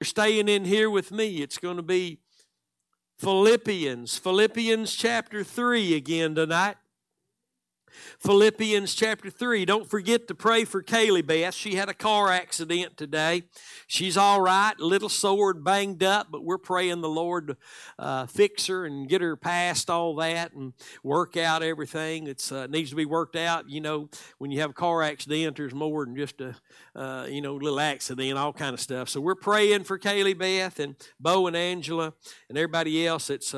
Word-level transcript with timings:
You're 0.00 0.06
staying 0.06 0.48
in 0.48 0.64
here 0.64 0.88
with 0.88 1.12
me. 1.12 1.42
It's 1.42 1.58
going 1.58 1.76
to 1.76 1.82
be 1.82 2.20
Philippians, 3.18 4.16
Philippians 4.16 4.94
chapter 4.94 5.44
3 5.44 5.94
again 5.94 6.34
tonight. 6.34 6.76
Philippians 8.18 8.94
chapter 8.94 9.30
3. 9.30 9.64
Don't 9.64 9.88
forget 9.88 10.28
to 10.28 10.34
pray 10.34 10.64
for 10.64 10.82
Kaylee 10.82 11.26
Beth. 11.26 11.54
She 11.54 11.74
had 11.74 11.88
a 11.88 11.94
car 11.94 12.30
accident 12.30 12.96
today. 12.96 13.44
She's 13.86 14.16
all 14.16 14.40
right, 14.40 14.74
a 14.78 14.84
little 14.84 15.08
sore 15.08 15.50
and 15.50 15.64
banged 15.64 16.02
up, 16.02 16.28
but 16.30 16.44
we're 16.44 16.58
praying 16.58 17.00
the 17.00 17.08
Lord 17.08 17.48
to 17.48 17.56
uh, 17.98 18.26
fix 18.26 18.66
her 18.66 18.84
and 18.84 19.08
get 19.08 19.20
her 19.20 19.36
past 19.36 19.90
all 19.90 20.14
that 20.16 20.52
and 20.52 20.72
work 21.02 21.36
out 21.36 21.62
everything 21.62 22.24
that 22.24 22.52
uh, 22.52 22.66
needs 22.66 22.90
to 22.90 22.96
be 22.96 23.04
worked 23.04 23.36
out. 23.36 23.68
You 23.68 23.80
know, 23.80 24.08
when 24.38 24.50
you 24.50 24.60
have 24.60 24.70
a 24.70 24.74
car 24.74 25.02
accident, 25.02 25.56
there's 25.56 25.74
more 25.74 26.04
than 26.04 26.16
just 26.16 26.40
a, 26.40 26.54
uh, 26.94 27.26
you 27.28 27.40
know, 27.40 27.54
little 27.54 27.80
accident, 27.80 28.38
all 28.38 28.52
kind 28.52 28.74
of 28.74 28.80
stuff. 28.80 29.08
So 29.08 29.20
we're 29.20 29.34
praying 29.34 29.84
for 29.84 29.98
Kaylee 29.98 30.38
Beth 30.38 30.78
and 30.78 30.96
Bo 31.18 31.46
and 31.46 31.56
Angela 31.56 32.12
and 32.48 32.56
everybody 32.56 33.06
else 33.06 33.28
that's 33.28 33.54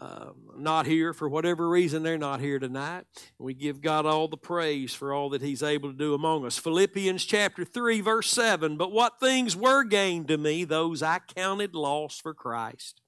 uh, 0.00 0.30
not 0.56 0.86
here 0.86 1.12
for 1.12 1.28
whatever 1.28 1.68
reason 1.68 2.02
they're 2.02 2.16
not 2.16 2.40
here 2.40 2.58
tonight. 2.58 3.04
We 3.38 3.52
give 3.52 3.82
God 3.82 4.06
all 4.06 4.28
the 4.28 4.36
praise 4.38 4.94
for 4.94 5.12
all 5.12 5.28
that 5.30 5.42
He's 5.42 5.62
able 5.62 5.90
to 5.90 5.96
do 5.96 6.14
among 6.14 6.46
us. 6.46 6.56
Philippians 6.56 7.24
chapter 7.24 7.64
3, 7.64 8.00
verse 8.00 8.30
7 8.30 8.76
But 8.78 8.92
what 8.92 9.20
things 9.20 9.54
were 9.54 9.84
gained 9.84 10.28
to 10.28 10.38
me, 10.38 10.64
those 10.64 11.02
I 11.02 11.18
counted 11.18 11.74
loss 11.74 12.18
for 12.18 12.32
Christ. 12.32 13.02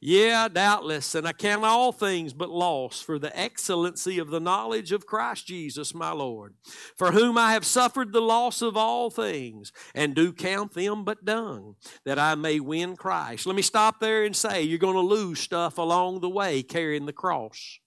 Yeah, 0.00 0.46
doubtless, 0.46 1.16
and 1.16 1.26
I 1.26 1.32
count 1.32 1.64
all 1.64 1.90
things 1.90 2.32
but 2.32 2.50
loss 2.50 3.00
for 3.00 3.18
the 3.18 3.36
excellency 3.36 4.20
of 4.20 4.30
the 4.30 4.38
knowledge 4.38 4.92
of 4.92 5.06
Christ 5.06 5.46
Jesus 5.48 5.92
my 5.92 6.12
Lord, 6.12 6.54
for 6.96 7.10
whom 7.10 7.36
I 7.36 7.52
have 7.52 7.66
suffered 7.66 8.12
the 8.12 8.20
loss 8.20 8.62
of 8.62 8.76
all 8.76 9.10
things, 9.10 9.72
and 9.96 10.14
do 10.14 10.32
count 10.32 10.74
them 10.74 11.04
but 11.04 11.24
dung, 11.24 11.74
that 12.04 12.18
I 12.18 12.36
may 12.36 12.60
win 12.60 12.96
Christ. 12.96 13.44
Let 13.44 13.56
me 13.56 13.62
stop 13.62 13.98
there 13.98 14.24
and 14.24 14.36
say 14.36 14.62
you're 14.62 14.78
going 14.78 14.94
to 14.94 15.00
lose 15.00 15.40
stuff 15.40 15.78
along 15.78 16.20
the 16.20 16.30
way 16.30 16.62
carrying 16.62 17.06
the 17.06 17.12
cross. 17.12 17.80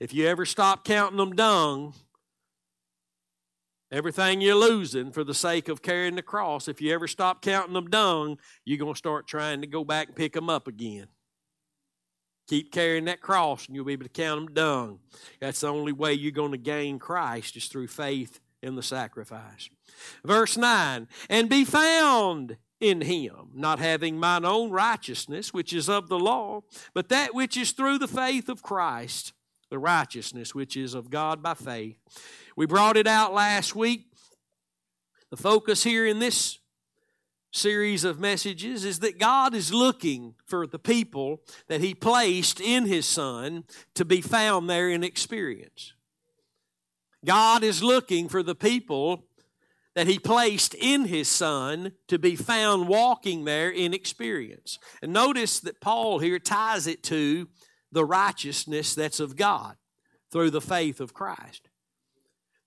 If 0.00 0.12
you 0.12 0.26
ever 0.26 0.44
stop 0.44 0.84
counting 0.84 1.18
them 1.18 1.36
dung, 1.36 1.94
Everything 3.92 4.40
you're 4.40 4.56
losing 4.56 5.12
for 5.12 5.22
the 5.22 5.34
sake 5.34 5.68
of 5.68 5.80
carrying 5.80 6.16
the 6.16 6.22
cross, 6.22 6.66
if 6.66 6.80
you 6.80 6.92
ever 6.92 7.06
stop 7.06 7.40
counting 7.40 7.74
them 7.74 7.88
dung, 7.88 8.36
you're 8.64 8.78
going 8.78 8.94
to 8.94 8.98
start 8.98 9.28
trying 9.28 9.60
to 9.60 9.66
go 9.66 9.84
back 9.84 10.08
and 10.08 10.16
pick 10.16 10.32
them 10.32 10.50
up 10.50 10.66
again. 10.66 11.06
Keep 12.48 12.72
carrying 12.72 13.04
that 13.04 13.20
cross 13.20 13.66
and 13.66 13.76
you'll 13.76 13.84
be 13.84 13.92
able 13.92 14.04
to 14.04 14.08
count 14.08 14.40
them 14.40 14.54
dung. 14.54 14.98
That's 15.40 15.60
the 15.60 15.68
only 15.68 15.92
way 15.92 16.14
you're 16.14 16.32
going 16.32 16.52
to 16.52 16.58
gain 16.58 16.98
Christ 16.98 17.56
is 17.56 17.66
through 17.66 17.88
faith 17.88 18.40
in 18.60 18.74
the 18.74 18.82
sacrifice. 18.82 19.68
Verse 20.24 20.56
9, 20.56 21.06
and 21.28 21.48
be 21.48 21.64
found 21.64 22.56
in 22.80 23.02
him, 23.02 23.50
not 23.54 23.78
having 23.78 24.18
mine 24.18 24.44
own 24.44 24.70
righteousness, 24.70 25.54
which 25.54 25.72
is 25.72 25.88
of 25.88 26.08
the 26.08 26.18
law, 26.18 26.62
but 26.92 27.08
that 27.08 27.34
which 27.34 27.56
is 27.56 27.70
through 27.70 27.98
the 27.98 28.08
faith 28.08 28.48
of 28.48 28.62
Christ, 28.62 29.32
the 29.70 29.78
righteousness 29.78 30.54
which 30.54 30.76
is 30.76 30.94
of 30.94 31.10
God 31.10 31.42
by 31.42 31.54
faith 31.54 31.98
we 32.56 32.66
brought 32.66 32.96
it 32.96 33.06
out 33.06 33.34
last 33.34 33.76
week. 33.76 34.06
The 35.30 35.36
focus 35.36 35.84
here 35.84 36.06
in 36.06 36.18
this 36.18 36.58
series 37.52 38.04
of 38.04 38.18
messages 38.18 38.84
is 38.84 39.00
that 39.00 39.18
God 39.18 39.54
is 39.54 39.72
looking 39.72 40.34
for 40.46 40.66
the 40.66 40.78
people 40.78 41.42
that 41.68 41.80
He 41.80 41.94
placed 41.94 42.60
in 42.60 42.86
His 42.86 43.06
Son 43.06 43.64
to 43.94 44.04
be 44.04 44.20
found 44.20 44.68
there 44.68 44.88
in 44.88 45.04
experience. 45.04 45.92
God 47.24 47.62
is 47.62 47.82
looking 47.82 48.28
for 48.28 48.42
the 48.42 48.54
people 48.54 49.24
that 49.94 50.06
He 50.06 50.18
placed 50.18 50.74
in 50.74 51.06
His 51.06 51.28
Son 51.28 51.92
to 52.08 52.18
be 52.18 52.36
found 52.36 52.88
walking 52.88 53.44
there 53.44 53.70
in 53.70 53.94
experience. 53.94 54.78
And 55.02 55.12
notice 55.12 55.60
that 55.60 55.80
Paul 55.80 56.18
here 56.18 56.38
ties 56.38 56.86
it 56.86 57.02
to 57.04 57.48
the 57.90 58.04
righteousness 58.04 58.94
that's 58.94 59.20
of 59.20 59.36
God 59.36 59.76
through 60.30 60.50
the 60.50 60.60
faith 60.60 61.00
of 61.00 61.14
Christ. 61.14 61.65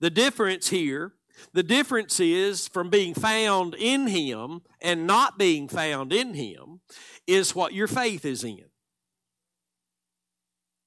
The 0.00 0.10
difference 0.10 0.68
here, 0.68 1.12
the 1.52 1.62
difference 1.62 2.20
is 2.20 2.68
from 2.68 2.90
being 2.90 3.14
found 3.14 3.74
in 3.74 4.06
Him 4.08 4.62
and 4.80 5.06
not 5.06 5.38
being 5.38 5.68
found 5.68 6.12
in 6.12 6.34
Him, 6.34 6.80
is 7.26 7.54
what 7.54 7.74
your 7.74 7.86
faith 7.86 8.24
is 8.24 8.42
in. 8.44 8.64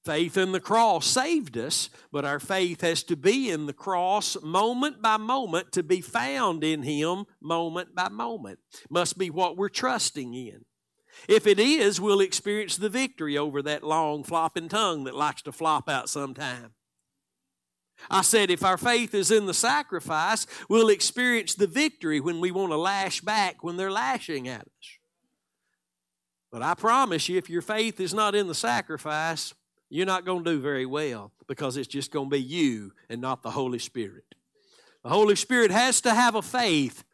Faith 0.04 0.36
in 0.36 0.52
the 0.52 0.60
cross 0.60 1.06
saved 1.06 1.56
us, 1.56 1.88
but 2.12 2.26
our 2.26 2.38
faith 2.38 2.82
has 2.82 3.02
to 3.04 3.16
be 3.16 3.50
in 3.50 3.64
the 3.64 3.72
cross 3.72 4.36
moment 4.42 5.00
by 5.00 5.16
moment 5.16 5.72
to 5.72 5.82
be 5.82 6.02
found 6.02 6.62
in 6.62 6.82
Him 6.82 7.24
moment 7.40 7.94
by 7.94 8.10
moment. 8.10 8.58
Must 8.90 9.16
be 9.16 9.30
what 9.30 9.56
we're 9.56 9.70
trusting 9.70 10.34
in. 10.34 10.66
If 11.26 11.46
it 11.46 11.58
is, 11.58 12.00
we'll 12.00 12.20
experience 12.20 12.76
the 12.76 12.90
victory 12.90 13.38
over 13.38 13.62
that 13.62 13.82
long 13.82 14.24
flopping 14.24 14.68
tongue 14.68 15.04
that 15.04 15.14
likes 15.14 15.40
to 15.42 15.52
flop 15.52 15.88
out 15.88 16.10
sometime. 16.10 16.72
I 18.10 18.22
said, 18.22 18.50
if 18.50 18.64
our 18.64 18.76
faith 18.76 19.14
is 19.14 19.30
in 19.30 19.46
the 19.46 19.54
sacrifice, 19.54 20.46
we'll 20.68 20.88
experience 20.88 21.54
the 21.54 21.66
victory 21.66 22.20
when 22.20 22.40
we 22.40 22.50
want 22.50 22.72
to 22.72 22.76
lash 22.76 23.20
back 23.20 23.62
when 23.62 23.76
they're 23.76 23.90
lashing 23.90 24.48
at 24.48 24.62
us. 24.62 24.98
But 26.50 26.62
I 26.62 26.74
promise 26.74 27.28
you, 27.28 27.36
if 27.36 27.50
your 27.50 27.62
faith 27.62 27.98
is 27.98 28.14
not 28.14 28.34
in 28.34 28.46
the 28.46 28.54
sacrifice, 28.54 29.54
you're 29.90 30.06
not 30.06 30.24
going 30.24 30.44
to 30.44 30.50
do 30.52 30.60
very 30.60 30.86
well 30.86 31.32
because 31.46 31.76
it's 31.76 31.88
just 31.88 32.10
going 32.10 32.26
to 32.26 32.36
be 32.36 32.42
you 32.42 32.92
and 33.08 33.20
not 33.20 33.42
the 33.42 33.50
Holy 33.50 33.78
Spirit. 33.78 34.24
The 35.02 35.10
Holy 35.10 35.36
Spirit 35.36 35.70
has 35.70 36.00
to 36.02 36.14
have 36.14 36.34
a 36.34 36.42
faith, 36.42 37.04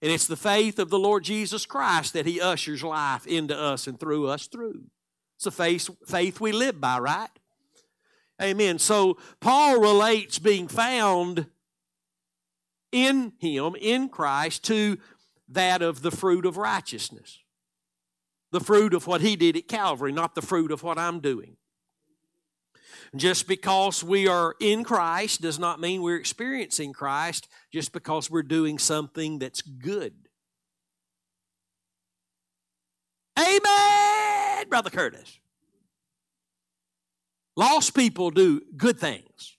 and 0.00 0.10
it's 0.10 0.26
the 0.26 0.36
faith 0.36 0.78
of 0.78 0.88
the 0.88 0.98
Lord 0.98 1.24
Jesus 1.24 1.66
Christ 1.66 2.14
that 2.14 2.26
He 2.26 2.40
ushers 2.40 2.82
life 2.82 3.26
into 3.26 3.58
us 3.58 3.86
and 3.86 3.98
through 3.98 4.28
us 4.28 4.46
through. 4.46 4.84
It's 5.36 5.46
a 5.46 5.50
faith, 5.50 5.90
faith 6.06 6.40
we 6.40 6.52
live 6.52 6.80
by, 6.80 6.98
right? 6.98 7.28
Amen. 8.40 8.78
So 8.78 9.16
Paul 9.40 9.80
relates 9.80 10.38
being 10.38 10.68
found 10.68 11.46
in 12.92 13.32
him, 13.38 13.74
in 13.80 14.08
Christ, 14.08 14.64
to 14.64 14.98
that 15.48 15.82
of 15.82 16.02
the 16.02 16.10
fruit 16.10 16.44
of 16.44 16.56
righteousness. 16.56 17.40
The 18.52 18.60
fruit 18.60 18.94
of 18.94 19.06
what 19.06 19.20
he 19.20 19.36
did 19.36 19.56
at 19.56 19.68
Calvary, 19.68 20.12
not 20.12 20.34
the 20.34 20.42
fruit 20.42 20.70
of 20.70 20.82
what 20.82 20.98
I'm 20.98 21.20
doing. 21.20 21.56
Just 23.14 23.48
because 23.48 24.02
we 24.02 24.28
are 24.28 24.54
in 24.60 24.84
Christ 24.84 25.40
does 25.40 25.58
not 25.58 25.80
mean 25.80 26.02
we're 26.02 26.16
experiencing 26.16 26.92
Christ 26.92 27.48
just 27.72 27.92
because 27.92 28.30
we're 28.30 28.42
doing 28.42 28.78
something 28.78 29.38
that's 29.38 29.62
good. 29.62 30.14
Amen, 33.38 34.68
Brother 34.68 34.90
Curtis. 34.90 35.38
Lost 37.56 37.94
people 37.94 38.30
do 38.30 38.60
good 38.76 39.00
things 39.00 39.56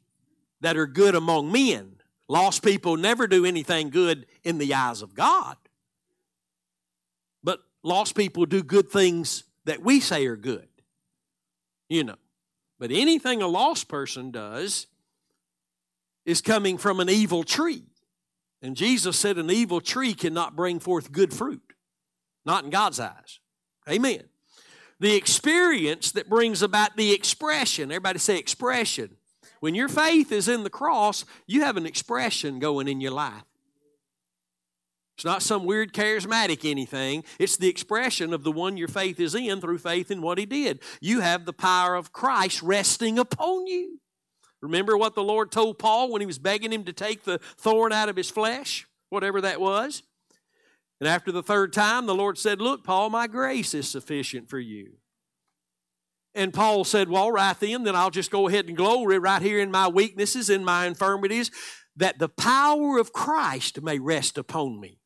that 0.62 0.78
are 0.78 0.86
good 0.86 1.16
among 1.16 1.52
men. 1.52 1.96
Lost 2.28 2.64
people 2.64 2.96
never 2.96 3.28
do 3.28 3.46
anything 3.46 3.90
good 3.90 4.28
in 4.44 4.60
the 4.60 4.74
eyes 4.76 5.02
of 5.02 5.16
God. 5.16 5.58
But 7.44 7.62
lost 7.84 8.16
people 8.16 8.46
do 8.46 8.62
good 8.62 8.90
things 8.90 9.44
that 9.66 9.82
we 9.82 10.00
say 10.00 10.28
are 10.28 10.36
good. 10.36 10.68
You 11.90 12.04
know. 12.04 12.18
But 12.80 12.92
anything 12.92 13.42
a 13.42 13.48
lost 13.48 13.88
person 13.88 14.30
does 14.30 14.86
is 16.26 16.42
coming 16.42 16.78
from 16.78 17.00
an 17.00 17.10
evil 17.10 17.44
tree. 17.44 17.84
And 18.62 18.76
Jesus 18.76 19.18
said 19.18 19.38
an 19.38 19.50
evil 19.50 19.82
tree 19.82 20.14
cannot 20.14 20.56
bring 20.56 20.80
forth 20.80 21.12
good 21.12 21.34
fruit, 21.34 21.74
not 22.46 22.64
in 22.64 22.70
God's 22.70 23.00
eyes. 23.00 23.40
Amen 23.90 24.24
the 25.00 25.16
experience 25.16 26.12
that 26.12 26.30
brings 26.30 26.62
about 26.62 26.98
the 26.98 27.14
expression. 27.14 27.92
Everybody 27.92 28.20
say 28.20 28.38
expression. 28.38 29.18
When 29.60 29.76
your 29.76 29.90
faith 29.90 30.32
is 30.32 30.48
in 30.48 30.64
the 30.64 30.70
cross, 30.70 31.26
you 31.46 31.62
have 31.62 31.78
an 31.78 31.86
expression 31.86 32.60
going 32.60 32.88
in 32.88 33.02
your 33.02 33.12
life. 33.12 33.44
It's 35.18 35.26
not 35.26 35.42
some 35.42 35.66
weird 35.66 35.94
charismatic 35.94 36.70
anything. 36.70 37.24
It's 37.40 37.58
the 37.58 37.68
expression 37.68 38.34
of 38.34 38.44
the 38.44 38.52
one 38.52 38.78
your 38.78 38.88
faith 38.88 39.20
is 39.20 39.34
in 39.34 39.62
through 39.62 39.80
faith 39.80 40.12
in 40.12 40.22
what 40.22 40.38
he 40.38 40.46
did. 40.46 40.80
You 41.02 41.22
have 41.22 41.46
the 41.46 41.54
power 41.54 41.96
of 41.96 42.14
Christ 42.14 42.62
resting 42.62 43.18
upon 43.18 43.66
you. 43.66 44.00
Remember 44.62 44.96
what 44.96 45.16
the 45.16 45.24
Lord 45.24 45.52
told 45.52 45.80
Paul 45.80 46.12
when 46.12 46.22
he 46.22 46.28
was 46.28 46.38
begging 46.38 46.72
him 46.72 46.84
to 46.84 46.94
take 46.94 47.24
the 47.24 47.40
thorn 47.40 47.92
out 47.92 48.10
of 48.10 48.16
his 48.16 48.30
flesh, 48.30 48.88
whatever 49.10 49.42
that 49.42 49.60
was? 49.60 50.04
And 51.00 51.08
after 51.08 51.32
the 51.32 51.44
third 51.44 51.74
time, 51.74 52.06
the 52.06 52.16
Lord 52.16 52.38
said, 52.38 52.60
Look, 52.60 52.84
Paul, 52.84 53.10
my 53.10 53.28
grace 53.28 53.74
is 53.74 53.88
sufficient 53.88 54.50
for 54.50 54.60
you. 54.60 54.94
And 56.34 56.54
Paul 56.54 56.84
said, 56.84 57.10
Well, 57.10 57.32
right 57.32 57.60
then, 57.60 57.84
then 57.84 57.96
I'll 57.96 58.10
just 58.10 58.32
go 58.32 58.48
ahead 58.48 58.68
and 58.68 58.78
glory 58.78 59.20
right 59.20 59.42
here 59.42 59.60
in 59.60 59.72
my 59.72 59.88
weaknesses, 59.88 60.50
in 60.50 60.64
my 60.64 60.86
infirmities, 60.86 61.52
that 61.96 62.20
the 62.20 62.30
power 62.30 63.00
of 63.00 63.14
Christ 63.14 63.82
may 63.82 64.00
rest 64.00 64.38
upon 64.38 64.80
me. 64.80 65.00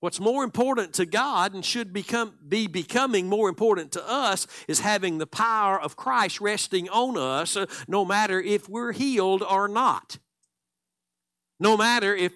What's 0.00 0.20
more 0.20 0.44
important 0.44 0.92
to 0.94 1.06
God 1.06 1.54
and 1.54 1.64
should 1.64 1.92
become, 1.92 2.34
be 2.46 2.66
becoming 2.66 3.28
more 3.28 3.48
important 3.48 3.92
to 3.92 4.08
us 4.08 4.46
is 4.68 4.80
having 4.80 5.18
the 5.18 5.26
power 5.26 5.80
of 5.80 5.96
Christ 5.96 6.40
resting 6.40 6.88
on 6.90 7.16
us, 7.16 7.56
uh, 7.56 7.66
no 7.88 8.04
matter 8.04 8.40
if 8.40 8.68
we're 8.68 8.92
healed 8.92 9.42
or 9.42 9.68
not. 9.68 10.18
No 11.58 11.76
matter 11.78 12.14
if 12.14 12.34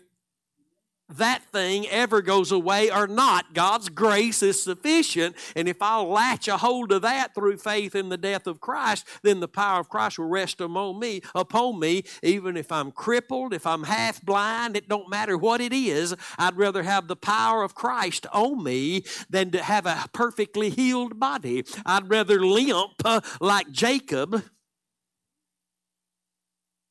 that 1.18 1.42
thing 1.44 1.86
ever 1.88 2.22
goes 2.22 2.52
away 2.52 2.90
or 2.90 3.06
not. 3.06 3.54
God's 3.54 3.88
grace 3.88 4.42
is 4.42 4.62
sufficient. 4.62 5.36
And 5.56 5.68
if 5.68 5.80
I'll 5.80 6.08
latch 6.08 6.48
a 6.48 6.56
hold 6.56 6.92
of 6.92 7.02
that 7.02 7.34
through 7.34 7.58
faith 7.58 7.94
in 7.94 8.08
the 8.08 8.16
death 8.16 8.46
of 8.46 8.60
Christ, 8.60 9.06
then 9.22 9.40
the 9.40 9.48
power 9.48 9.80
of 9.80 9.88
Christ 9.88 10.18
will 10.18 10.28
rest 10.28 10.60
upon 10.60 10.98
me, 10.98 11.22
upon 11.34 11.80
me, 11.80 12.04
even 12.22 12.56
if 12.56 12.70
I'm 12.72 12.92
crippled, 12.92 13.52
if 13.52 13.66
I'm 13.66 13.84
half 13.84 14.22
blind, 14.22 14.76
it 14.76 14.88
don't 14.88 15.10
matter 15.10 15.36
what 15.36 15.60
it 15.60 15.72
is. 15.72 16.14
I'd 16.38 16.56
rather 16.56 16.82
have 16.82 17.08
the 17.08 17.16
power 17.16 17.62
of 17.62 17.74
Christ 17.74 18.26
on 18.32 18.62
me 18.62 19.04
than 19.28 19.50
to 19.50 19.62
have 19.62 19.86
a 19.86 20.06
perfectly 20.12 20.70
healed 20.70 21.18
body. 21.18 21.64
I'd 21.84 22.08
rather 22.08 22.40
limp 22.40 22.92
uh, 23.04 23.20
like 23.40 23.70
Jacob 23.70 24.44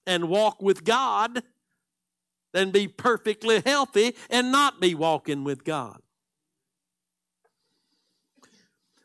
and 0.06 0.28
walk 0.28 0.62
with 0.62 0.84
God 0.84 1.44
than 2.52 2.72
be 2.72 2.88
perfectly 2.88 3.62
healthy 3.66 4.16
and 4.30 4.52
not 4.52 4.82
be 4.82 4.96
walking 4.96 5.44
with 5.44 5.64
God. 5.64 6.02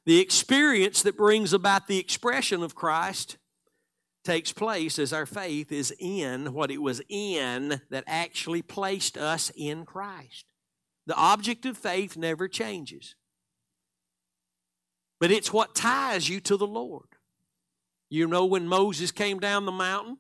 The 0.07 0.21
experience 0.21 1.03
that 1.03 1.17
brings 1.17 1.53
about 1.53 1.87
the 1.87 1.99
expression 1.99 2.63
of 2.63 2.75
Christ 2.75 3.39
takes 4.25 4.53
place 4.53 4.99
as 4.99 5.13
our 5.13 5.27
faith 5.27 5.71
is 5.71 5.95
in 5.99 6.53
what 6.53 6.71
it 6.71 6.81
was 6.81 7.03
in 7.09 7.81
that 7.91 8.05
actually 8.07 8.63
placed 8.63 9.17
us 9.17 9.51
in 9.57 9.85
Christ. 9.85 10.47
The 11.07 11.15
object 11.15 11.67
of 11.67 11.77
faith 11.77 12.17
never 12.17 12.49
changes, 12.49 13.15
but 15.21 15.31
it's 15.31 15.53
what 15.53 15.75
ties 15.75 16.29
you 16.29 16.41
to 16.41 16.57
the 16.57 16.67
Lord. 16.67 17.09
You 18.09 18.27
know, 18.27 18.45
when 18.45 18.67
Moses 18.67 19.11
came 19.11 19.39
down 19.39 19.67
the 19.67 19.73
mountain, 19.73 20.19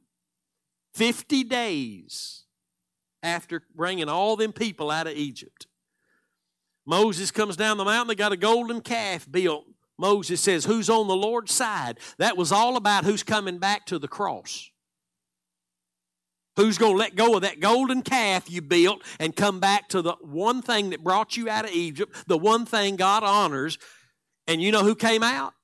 50 0.94 1.44
days 1.44 2.43
after 3.24 3.62
bringing 3.74 4.08
all 4.08 4.36
them 4.36 4.52
people 4.52 4.90
out 4.90 5.08
of 5.08 5.14
Egypt. 5.14 5.66
Moses 6.86 7.30
comes 7.30 7.56
down 7.56 7.78
the 7.78 7.84
mountain, 7.84 8.08
they 8.08 8.14
got 8.14 8.32
a 8.32 8.36
golden 8.36 8.80
calf 8.80 9.26
built. 9.30 9.64
Moses 9.98 10.40
says, 10.40 10.64
Who's 10.64 10.90
on 10.90 11.08
the 11.08 11.16
Lord's 11.16 11.52
side? 11.52 11.98
That 12.18 12.36
was 12.36 12.52
all 12.52 12.76
about 12.76 13.04
who's 13.04 13.22
coming 13.22 13.58
back 13.58 13.86
to 13.86 13.98
the 13.98 14.08
cross. 14.08 14.70
Who's 16.56 16.78
going 16.78 16.92
to 16.92 16.98
let 16.98 17.16
go 17.16 17.34
of 17.34 17.42
that 17.42 17.58
golden 17.58 18.02
calf 18.02 18.48
you 18.48 18.62
built 18.62 19.02
and 19.18 19.34
come 19.34 19.58
back 19.58 19.88
to 19.88 20.02
the 20.02 20.12
one 20.20 20.62
thing 20.62 20.90
that 20.90 21.02
brought 21.02 21.36
you 21.36 21.48
out 21.48 21.64
of 21.64 21.72
Egypt, 21.72 22.14
the 22.28 22.38
one 22.38 22.64
thing 22.64 22.96
God 22.96 23.24
honors? 23.24 23.78
And 24.46 24.62
you 24.62 24.70
know 24.70 24.84
who 24.84 24.94
came 24.94 25.22
out? 25.22 25.54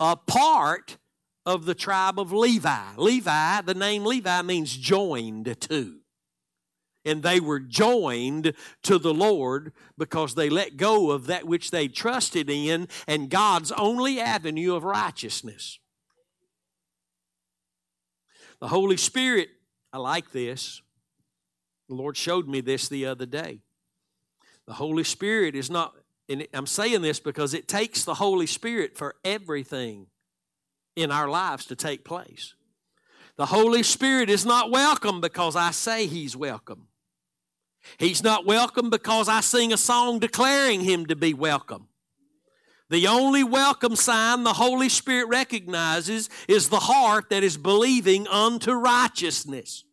A 0.00 0.16
part 0.16 0.98
of 1.46 1.64
the 1.64 1.74
tribe 1.74 2.18
of 2.18 2.32
Levi. 2.32 2.96
Levi, 2.96 3.60
the 3.62 3.74
name 3.74 4.04
Levi 4.04 4.42
means 4.42 4.76
joined 4.76 5.56
to 5.60 6.00
and 7.04 7.22
they 7.22 7.40
were 7.40 7.60
joined 7.60 8.54
to 8.82 8.98
the 8.98 9.14
Lord 9.14 9.72
because 9.98 10.34
they 10.34 10.48
let 10.48 10.76
go 10.76 11.10
of 11.10 11.26
that 11.26 11.46
which 11.46 11.70
they 11.70 11.88
trusted 11.88 12.48
in 12.48 12.88
and 13.06 13.30
God's 13.30 13.72
only 13.72 14.20
avenue 14.20 14.74
of 14.74 14.84
righteousness. 14.84 15.78
The 18.60 18.68
Holy 18.68 18.96
Spirit, 18.96 19.48
I 19.92 19.98
like 19.98 20.32
this. 20.32 20.80
The 21.88 21.94
Lord 21.94 22.16
showed 22.16 22.48
me 22.48 22.60
this 22.60 22.88
the 22.88 23.06
other 23.06 23.26
day. 23.26 23.60
The 24.66 24.72
Holy 24.72 25.04
Spirit 25.04 25.54
is 25.54 25.70
not, 25.70 25.94
and 26.28 26.46
I'm 26.54 26.66
saying 26.66 27.02
this 27.02 27.20
because 27.20 27.52
it 27.52 27.68
takes 27.68 28.04
the 28.04 28.14
Holy 28.14 28.46
Spirit 28.46 28.96
for 28.96 29.16
everything 29.24 30.06
in 30.96 31.10
our 31.10 31.28
lives 31.28 31.66
to 31.66 31.76
take 31.76 32.04
place. 32.04 32.54
The 33.36 33.46
Holy 33.46 33.82
Spirit 33.82 34.30
is 34.30 34.46
not 34.46 34.70
welcome 34.70 35.20
because 35.20 35.56
I 35.56 35.72
say 35.72 36.06
He's 36.06 36.36
welcome. 36.36 36.86
He's 37.98 38.22
not 38.22 38.46
welcome 38.46 38.90
because 38.90 39.28
I 39.28 39.40
sing 39.40 39.72
a 39.72 39.76
song 39.76 40.18
declaring 40.18 40.80
him 40.80 41.06
to 41.06 41.16
be 41.16 41.34
welcome. 41.34 41.88
The 42.90 43.06
only 43.06 43.42
welcome 43.42 43.96
sign 43.96 44.44
the 44.44 44.52
Holy 44.52 44.88
Spirit 44.88 45.28
recognizes 45.28 46.28
is 46.48 46.68
the 46.68 46.80
heart 46.80 47.30
that 47.30 47.42
is 47.42 47.56
believing 47.56 48.28
unto 48.28 48.72
righteousness. 48.72 49.84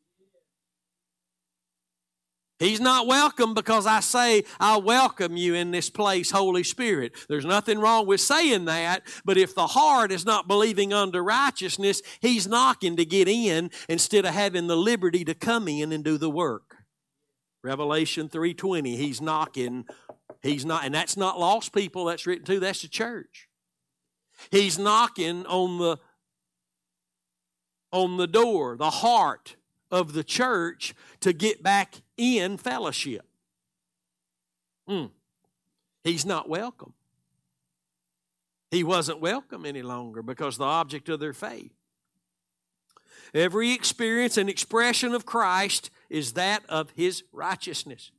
He's 2.59 2.79
not 2.79 3.07
welcome 3.07 3.55
because 3.55 3.87
I 3.87 4.01
say, 4.01 4.43
I 4.59 4.77
welcome 4.77 5.35
you 5.35 5.55
in 5.55 5.71
this 5.71 5.89
place, 5.89 6.29
Holy 6.29 6.63
Spirit. 6.63 7.13
There's 7.27 7.43
nothing 7.43 7.79
wrong 7.79 8.05
with 8.05 8.21
saying 8.21 8.65
that, 8.65 9.01
but 9.25 9.35
if 9.35 9.55
the 9.55 9.65
heart 9.65 10.11
is 10.11 10.27
not 10.27 10.47
believing 10.47 10.93
unto 10.93 11.17
righteousness, 11.17 12.03
He's 12.19 12.45
knocking 12.45 12.97
to 12.97 13.05
get 13.05 13.27
in 13.27 13.71
instead 13.89 14.25
of 14.25 14.35
having 14.35 14.67
the 14.67 14.77
liberty 14.77 15.25
to 15.25 15.33
come 15.33 15.67
in 15.67 15.91
and 15.91 16.03
do 16.03 16.19
the 16.19 16.29
work. 16.29 16.70
Revelation 17.63 18.27
3:20, 18.29 18.95
he's 18.95 19.21
knocking. 19.21 19.85
He's 20.41 20.65
not 20.65 20.85
and 20.85 20.93
that's 20.93 21.17
not 21.17 21.39
lost 21.39 21.73
people 21.73 22.05
that's 22.05 22.25
written 22.25 22.45
to, 22.45 22.59
that's 22.59 22.81
the 22.81 22.87
church. 22.87 23.47
He's 24.49 24.79
knocking 24.79 25.45
on 25.45 25.77
the 25.77 25.99
on 27.91 28.17
the 28.17 28.27
door, 28.27 28.77
the 28.77 28.89
heart 28.89 29.55
of 29.91 30.13
the 30.13 30.23
church 30.23 30.95
to 31.19 31.33
get 31.33 31.61
back 31.61 32.01
in 32.17 32.57
fellowship. 32.57 33.25
Mm. 34.89 35.11
He's 36.03 36.25
not 36.25 36.49
welcome. 36.49 36.93
He 38.71 38.83
wasn't 38.83 39.19
welcome 39.19 39.65
any 39.65 39.81
longer 39.81 40.23
because 40.23 40.57
the 40.57 40.63
object 40.63 41.09
of 41.09 41.19
their 41.19 41.33
faith. 41.33 41.73
Every 43.33 43.71
experience 43.71 44.37
and 44.37 44.49
expression 44.49 45.13
of 45.13 45.25
Christ 45.25 45.89
is 46.09 46.33
that 46.33 46.63
of 46.67 46.91
his 46.95 47.23
righteousness. 47.31 48.11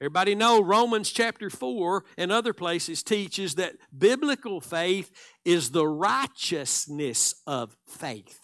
Everybody 0.00 0.34
know 0.34 0.62
Romans 0.62 1.10
chapter 1.10 1.50
4 1.50 2.04
and 2.16 2.32
other 2.32 2.54
places 2.54 3.02
teaches 3.02 3.56
that 3.56 3.74
biblical 3.96 4.62
faith 4.62 5.10
is 5.44 5.72
the 5.72 5.86
righteousness 5.86 7.34
of 7.46 7.76
faith. 7.86 8.38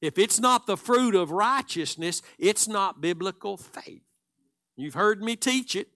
If 0.00 0.18
it's 0.18 0.40
not 0.40 0.66
the 0.66 0.76
fruit 0.76 1.14
of 1.14 1.30
righteousness, 1.30 2.20
it's 2.36 2.66
not 2.66 3.00
biblical 3.00 3.56
faith. 3.56 4.02
You've 4.76 4.94
heard 4.94 5.22
me 5.22 5.36
teach 5.36 5.76
it. 5.76 5.88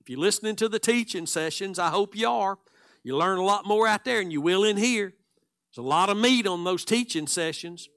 If 0.00 0.08
you're 0.08 0.18
listening 0.18 0.56
to 0.56 0.68
the 0.68 0.78
teaching 0.78 1.26
sessions, 1.26 1.78
I 1.78 1.88
hope 1.88 2.16
you 2.16 2.28
are. 2.28 2.58
You 3.04 3.16
learn 3.16 3.38
a 3.38 3.44
lot 3.44 3.66
more 3.66 3.86
out 3.86 4.04
there 4.04 4.20
than 4.20 4.30
you 4.30 4.40
will 4.40 4.64
in 4.64 4.78
here. 4.78 5.12
There's 5.70 5.84
a 5.84 5.88
lot 5.88 6.08
of 6.08 6.16
meat 6.16 6.46
on 6.46 6.64
those 6.64 6.84
teaching 6.86 7.26
sessions. 7.26 7.88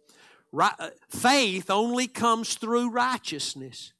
Right, 0.51 0.73
uh, 0.79 0.89
faith 1.09 1.69
only 1.69 2.07
comes 2.07 2.55
through 2.55 2.89
righteousness. 2.89 3.93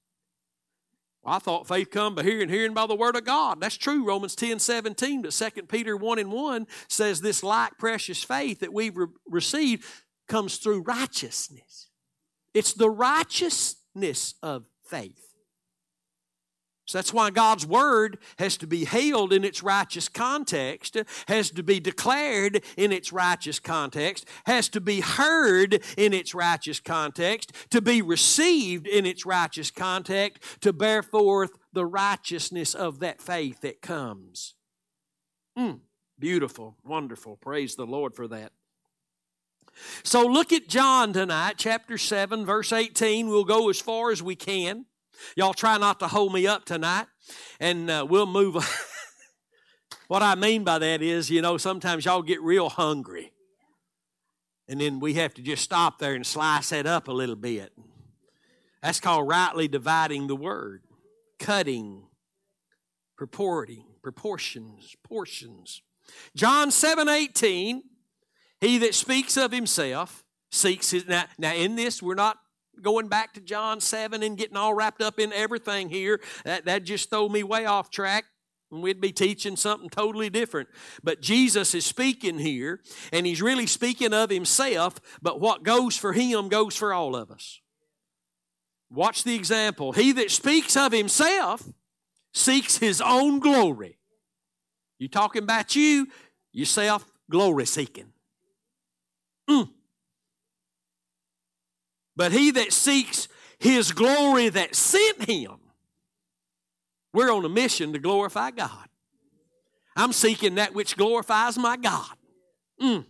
Well, 1.23 1.35
I 1.35 1.39
thought 1.39 1.67
faith 1.67 1.91
come 1.91 2.15
by 2.15 2.23
hearing, 2.23 2.49
hearing 2.49 2.73
by 2.73 2.87
the 2.87 2.95
word 2.95 3.15
of 3.15 3.25
God. 3.25 3.61
That's 3.61 3.77
true, 3.77 4.05
Romans 4.05 4.35
10, 4.35 4.59
17, 4.59 5.21
but 5.21 5.31
2 5.31 5.63
Peter 5.63 5.95
1 5.95 6.19
and 6.19 6.31
1 6.31 6.68
says 6.87 7.21
this 7.21 7.44
like 7.44 7.77
precious 7.77 8.23
faith 8.23 8.61
that 8.61 8.73
we've 8.73 8.97
re- 8.97 9.07
received 9.27 9.85
comes 10.27 10.57
through 10.57 10.81
righteousness. 10.81 11.89
It's 12.53 12.73
the 12.73 12.89
righteousness 12.89 14.33
of 14.41 14.65
faith. 14.85 15.29
So 16.89 16.97
that's 16.97 17.13
why 17.13 17.29
God's 17.29 17.67
word 17.67 18.17
has 18.39 18.57
to 18.57 18.65
be 18.65 18.83
held 18.83 19.31
in 19.31 19.43
its 19.43 19.61
righteous 19.61 20.09
context, 20.09 20.97
has 21.27 21.51
to 21.51 21.61
be 21.61 21.79
declared 21.79 22.63
in 22.77 22.91
its 22.91 23.13
righteous 23.13 23.59
context, 23.59 24.25
has 24.47 24.69
to 24.69 24.81
be 24.81 24.99
heard 24.99 25.83
in 25.97 26.13
its 26.13 26.33
righteous 26.33 26.79
context, 26.79 27.51
to 27.69 27.79
be 27.79 28.01
received 28.01 28.87
in 28.87 29.05
its 29.05 29.23
righteous 29.23 29.69
context, 29.69 30.41
to 30.61 30.73
bear 30.73 31.03
forth 31.03 31.51
the 31.73 31.85
righteousness 31.85 32.73
of 32.73 33.01
that 33.01 33.21
faith 33.21 33.61
that 33.61 33.83
comes. 33.83 34.55
Mm, 35.55 35.81
beautiful, 36.17 36.75
wonderful. 36.83 37.35
Praise 37.35 37.75
the 37.75 37.85
Lord 37.85 38.15
for 38.15 38.27
that. 38.29 38.51
So 40.01 40.25
look 40.25 40.51
at 40.51 40.67
John 40.67 41.13
tonight, 41.13 41.53
chapter 41.59 41.99
7, 41.99 42.47
verse 42.47 42.73
18. 42.73 43.27
We'll 43.27 43.43
go 43.43 43.69
as 43.69 43.79
far 43.79 44.09
as 44.09 44.23
we 44.23 44.35
can. 44.35 44.85
Y'all 45.35 45.54
try 45.54 45.78
not 45.78 45.99
to 45.99 46.07
hold 46.07 46.33
me 46.33 46.47
up 46.47 46.66
tonight, 46.66 47.07
and 47.59 47.90
uh, 47.90 48.06
we'll 48.07 48.26
move. 48.26 48.56
what 50.07 50.21
I 50.21 50.35
mean 50.35 50.64
by 50.64 50.80
that 50.80 51.02
is, 51.02 51.30
you 51.30 51.42
know, 51.42 51.57
sometimes 51.57 52.06
y'all 52.06 52.21
get 52.21 52.42
real 52.42 52.69
hungry, 52.69 53.31
and 54.68 54.81
then 54.81 54.99
we 54.99 55.16
have 55.16 55.33
to 55.35 55.42
just 55.42 55.64
stop 55.64 55.99
there 55.99 56.14
and 56.14 56.26
slice 56.26 56.69
that 56.69 56.85
up 56.85 57.07
a 57.07 57.14
little 57.14 57.35
bit. 57.35 57.71
That's 58.81 58.99
called 58.99 59.28
rightly 59.28 59.68
dividing 59.68 60.28
the 60.28 60.35
word, 60.35 60.81
cutting, 61.38 62.04
purporting, 63.18 63.85
proportions, 64.02 64.95
portions. 65.04 65.81
John 66.35 66.71
7 66.71 67.09
18, 67.09 67.83
he 68.61 68.78
that 68.80 68.95
speaks 68.95 69.38
of 69.38 69.52
himself 69.52 70.23
seeks 70.52 70.92
his. 70.92 71.07
Now, 71.07 71.26
now 71.38 71.54
in 71.54 71.76
this, 71.76 72.02
we're 72.02 72.16
not 72.16 72.38
going 72.81 73.07
back 73.07 73.33
to 73.33 73.42
John 73.42 73.81
7 73.81 74.24
and 74.24 74.38
getting 74.38 74.57
all 74.57 74.74
wrapped 74.74 75.02
up 75.02 75.19
in 75.19 75.33
everything 75.33 75.90
here. 75.90 76.21
That, 76.45 76.66
that 76.66 76.83
just 76.83 77.09
threw 77.09 77.30
me 77.30 77.44
way 77.44 77.66
off 77.66 77.90
track. 77.90 78.26
And 78.71 78.83
we'd 78.83 79.02
be 79.02 79.12
teaching 79.12 79.56
something 79.56 79.90
totally 79.90 80.30
different. 80.30 80.69
But 81.04 81.21
Jesus 81.21 81.74
is 81.74 81.86
speaking 81.86 82.38
here, 82.38 82.81
and 83.12 83.26
he's 83.26 83.42
really 83.42 83.66
speaking 83.66 84.14
of 84.14 84.30
himself, 84.30 85.00
but 85.21 85.40
what 85.40 85.64
goes 85.64 85.98
for 85.98 86.14
him 86.14 86.50
goes 86.50 86.76
for 86.76 86.94
all 86.94 87.16
of 87.16 87.31
us. 87.31 87.62
Watch 88.92 89.24
the 89.24 89.36
example. 89.36 89.92
He 89.92 90.12
that 90.14 90.31
speaks 90.31 90.76
of 90.78 90.92
himself 90.92 91.64
seeks 92.33 92.78
his 92.78 93.02
own 93.02 93.40
glory. 93.40 93.98
You 95.00 95.07
talking 95.07 95.44
about 95.44 95.76
you, 95.76 96.07
yourself 96.52 97.06
glory 97.30 97.66
seeking. 97.66 98.12
Mm. 99.50 99.69
But 102.19 102.33
he 102.33 102.52
that 102.52 102.73
seeks 102.73 103.30
his 103.59 103.94
glory 103.94 104.49
that 104.49 104.76
sent 104.76 105.23
him, 105.23 105.56
we're 107.14 107.31
on 107.31 107.45
a 107.45 107.49
mission 107.49 107.94
to 107.94 107.99
glorify 107.99 108.52
God. 108.52 108.90
I'm 109.95 110.11
seeking 110.11 110.56
that 110.56 110.73
which 110.73 110.97
glorifies 110.97 111.57
my 111.57 111.78
God. 111.78 112.11
Mm. 112.81 113.06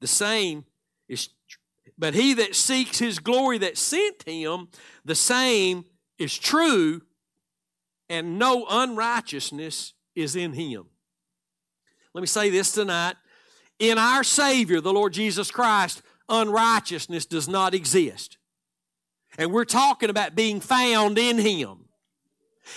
The 0.00 0.06
same 0.06 0.66
is, 1.08 1.30
but 1.96 2.12
he 2.12 2.34
that 2.34 2.54
seeks 2.54 2.98
his 2.98 3.18
glory 3.18 3.56
that 3.58 3.78
sent 3.78 4.24
him, 4.24 4.68
the 5.02 5.14
same 5.14 5.86
is 6.18 6.36
true, 6.36 7.00
and 8.10 8.38
no 8.38 8.66
unrighteousness 8.68 9.94
is 10.14 10.36
in 10.36 10.52
him. 10.52 10.84
Let 12.12 12.20
me 12.20 12.26
say 12.26 12.50
this 12.50 12.72
tonight. 12.72 13.16
In 13.78 13.96
our 13.96 14.22
Savior, 14.22 14.82
the 14.82 14.92
Lord 14.92 15.14
Jesus 15.14 15.50
Christ, 15.50 16.02
unrighteousness 16.28 17.26
does 17.26 17.48
not 17.48 17.74
exist. 17.74 18.38
And 19.38 19.52
we're 19.52 19.64
talking 19.64 20.10
about 20.10 20.34
being 20.34 20.60
found 20.60 21.18
in 21.18 21.38
Him. 21.38 21.82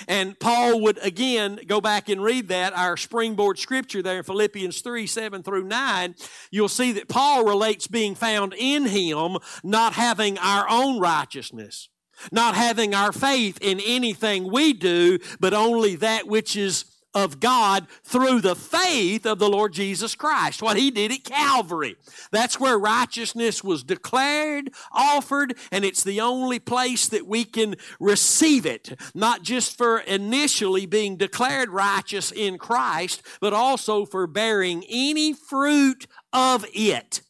And 0.08 0.40
Paul 0.40 0.82
would 0.82 0.98
again 1.04 1.60
go 1.68 1.80
back 1.80 2.10
and 2.10 2.24
read 2.24 2.48
that, 2.48 2.74
our 2.74 2.98
springboard 2.98 3.60
scripture 3.60 4.02
there 4.02 4.18
in 4.18 4.24
Philippians 4.24 4.82
3 4.82 5.06
7 5.06 5.44
through 5.44 5.66
9. 5.66 6.16
You'll 6.50 6.70
see 6.70 6.94
that 6.94 7.08
Paul 7.08 7.46
relates 7.46 7.88
being 7.88 8.16
found 8.16 8.56
in 8.58 8.86
Him, 8.86 9.38
not 9.64 9.94
having 9.94 10.38
our 10.40 10.66
own 10.70 11.00
righteousness, 11.00 11.90
not 12.32 12.56
having 12.56 12.96
our 12.96 13.12
faith 13.12 13.60
in 13.62 13.80
anything 13.80 14.52
we 14.52 14.74
do, 14.74 15.20
but 15.40 15.54
only 15.54 15.96
that 15.98 16.28
which 16.28 16.56
is 16.56 16.86
of 17.16 17.40
God 17.40 17.88
through 18.04 18.42
the 18.42 18.56
faith 18.56 19.26
of 19.26 19.40
the 19.40 19.50
Lord 19.50 19.74
Jesus 19.74 20.14
Christ. 20.14 20.62
What 20.62 20.78
He 20.78 20.92
did 20.92 21.12
at 21.12 21.24
Calvary. 21.24 21.96
That's 22.32 22.60
where 22.60 22.78
righteousness 22.78 23.64
was 23.64 23.84
declared, 23.84 24.70
offered, 24.92 25.58
and 25.72 25.86
it's 25.86 26.04
the 26.04 26.22
only 26.22 26.60
place 26.60 27.08
that 27.08 27.26
we 27.26 27.46
can 27.46 27.78
receive 28.00 28.66
it. 28.66 29.00
Not 29.16 29.42
just 29.42 29.78
for 29.78 30.00
initially 30.00 30.86
being 30.86 31.16
declared 31.16 31.70
righteous 31.70 32.32
in 32.32 32.58
Christ, 32.58 33.24
but 33.40 33.54
also 33.54 34.06
for 34.06 34.28
bearing 34.28 34.84
any 34.90 35.34
fruit 35.34 36.06
of 36.34 36.66
it. 36.74 37.22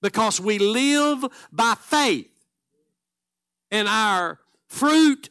Because 0.00 0.40
we 0.40 0.58
live 0.58 1.26
by 1.52 1.74
faith. 1.78 2.30
And 3.70 3.86
our 3.86 4.38
fruit 4.68 5.28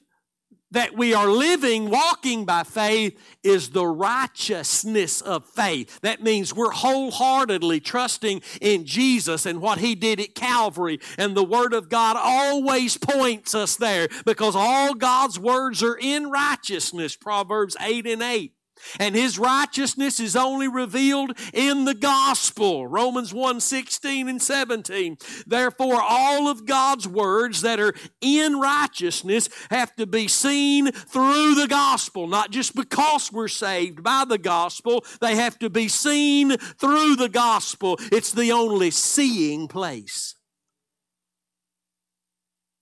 that 0.72 0.98
we 0.98 1.14
are 1.14 1.30
living, 1.30 1.90
walking 1.90 2.46
by 2.46 2.64
faith, 2.64 3.18
is 3.44 3.70
the 3.70 3.86
righteousness 3.86 5.22
of 5.22 5.46
faith. 5.46 6.00
That 6.02 6.22
means 6.22 6.54
we're 6.54 6.72
wholeheartedly 6.72 7.80
trusting 7.80 8.42
in 8.60 8.86
Jesus 8.86 9.46
and 9.46 9.62
what 9.62 9.80
He 9.80 9.96
did 9.96 10.20
at 10.20 10.36
Calvary. 10.36 11.00
And 11.18 11.36
the 11.36 11.44
Word 11.44 11.74
of 11.74 11.90
God 11.90 12.18
always 12.20 12.98
points 12.98 13.56
us 13.56 13.78
there 13.78 14.10
because 14.26 14.56
all 14.56 14.94
God's 14.94 15.40
words 15.40 15.82
are 15.84 15.98
in 15.98 16.30
righteousness. 16.30 17.16
Proverbs 17.16 17.78
8 17.80 18.06
and 18.08 18.22
8 18.22 18.57
and 19.00 19.16
his 19.16 19.40
righteousness 19.40 20.20
is 20.20 20.36
only 20.36 20.68
revealed 20.68 21.38
in 21.54 21.86
the 21.86 21.94
gospel. 21.94 22.88
Romans 22.88 23.34
1 23.34 23.60
16 23.60 24.30
and 24.30 24.42
17 24.42 25.18
therefore 25.46 26.02
all 26.02 26.48
of 26.48 26.66
god's 26.66 27.08
words 27.08 27.62
that 27.62 27.80
are 27.80 27.94
in 28.22 28.60
righteousness 28.60 29.50
have 29.70 29.96
to 29.96 30.06
be 30.06 30.28
seen 30.28 30.92
through 30.92 31.56
the 31.56 31.68
gospel. 31.68 32.28
Not 32.28 32.52
just 32.52 32.76
because 32.76 33.32
we're 33.32 33.48
saved 33.48 34.04
by 34.04 34.26
the 34.28 34.38
gospel. 34.38 35.04
They 35.22 35.36
have 35.36 35.58
to 35.60 35.70
be 35.70 35.88
seen 35.88 36.58
through 36.58 37.16
the 37.16 37.30
gospel. 37.30 37.98
It's 38.12 38.32
the 38.32 38.52
only 38.52 38.92
seeing 38.92 39.68
place. 39.68 40.36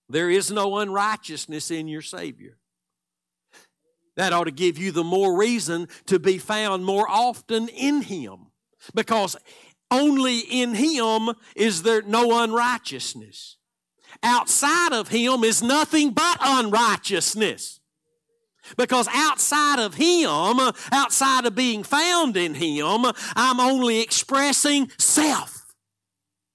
There 0.08 0.30
is 0.30 0.50
no 0.50 0.78
unrighteousness 0.78 1.70
in 1.70 1.88
your 1.88 2.02
savior 2.02 2.58
that 4.16 4.32
ought 4.32 4.44
to 4.44 4.50
give 4.50 4.78
you 4.78 4.92
the 4.92 5.04
more 5.04 5.38
reason 5.38 5.88
to 6.06 6.18
be 6.18 6.38
found 6.38 6.84
more 6.84 7.08
often 7.08 7.68
in 7.68 8.02
Him. 8.02 8.46
Because 8.94 9.36
only 9.90 10.40
in 10.40 10.74
Him 10.74 11.30
is 11.54 11.82
there 11.82 12.02
no 12.02 12.42
unrighteousness. 12.42 13.56
Outside 14.22 14.92
of 14.92 15.08
Him 15.08 15.44
is 15.44 15.62
nothing 15.62 16.10
but 16.10 16.38
unrighteousness. 16.40 17.80
Because 18.76 19.06
outside 19.12 19.78
of 19.78 19.94
Him, 19.94 20.58
outside 20.90 21.44
of 21.44 21.54
being 21.54 21.84
found 21.84 22.36
in 22.36 22.54
Him, 22.54 23.04
I'm 23.36 23.60
only 23.60 24.00
expressing 24.00 24.90
self. 24.98 25.66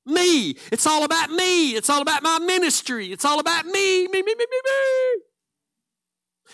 Me. 0.06 0.56
It's 0.72 0.88
all 0.88 1.04
about 1.04 1.30
me. 1.30 1.76
It's 1.76 1.90
all 1.90 2.02
about 2.02 2.24
my 2.24 2.40
ministry. 2.40 3.12
It's 3.12 3.24
all 3.24 3.40
about 3.40 3.66
me, 3.66 4.08
me, 4.08 4.22
me, 4.22 4.36
me, 4.36 4.36
me, 4.36 4.62
me. 4.66 5.31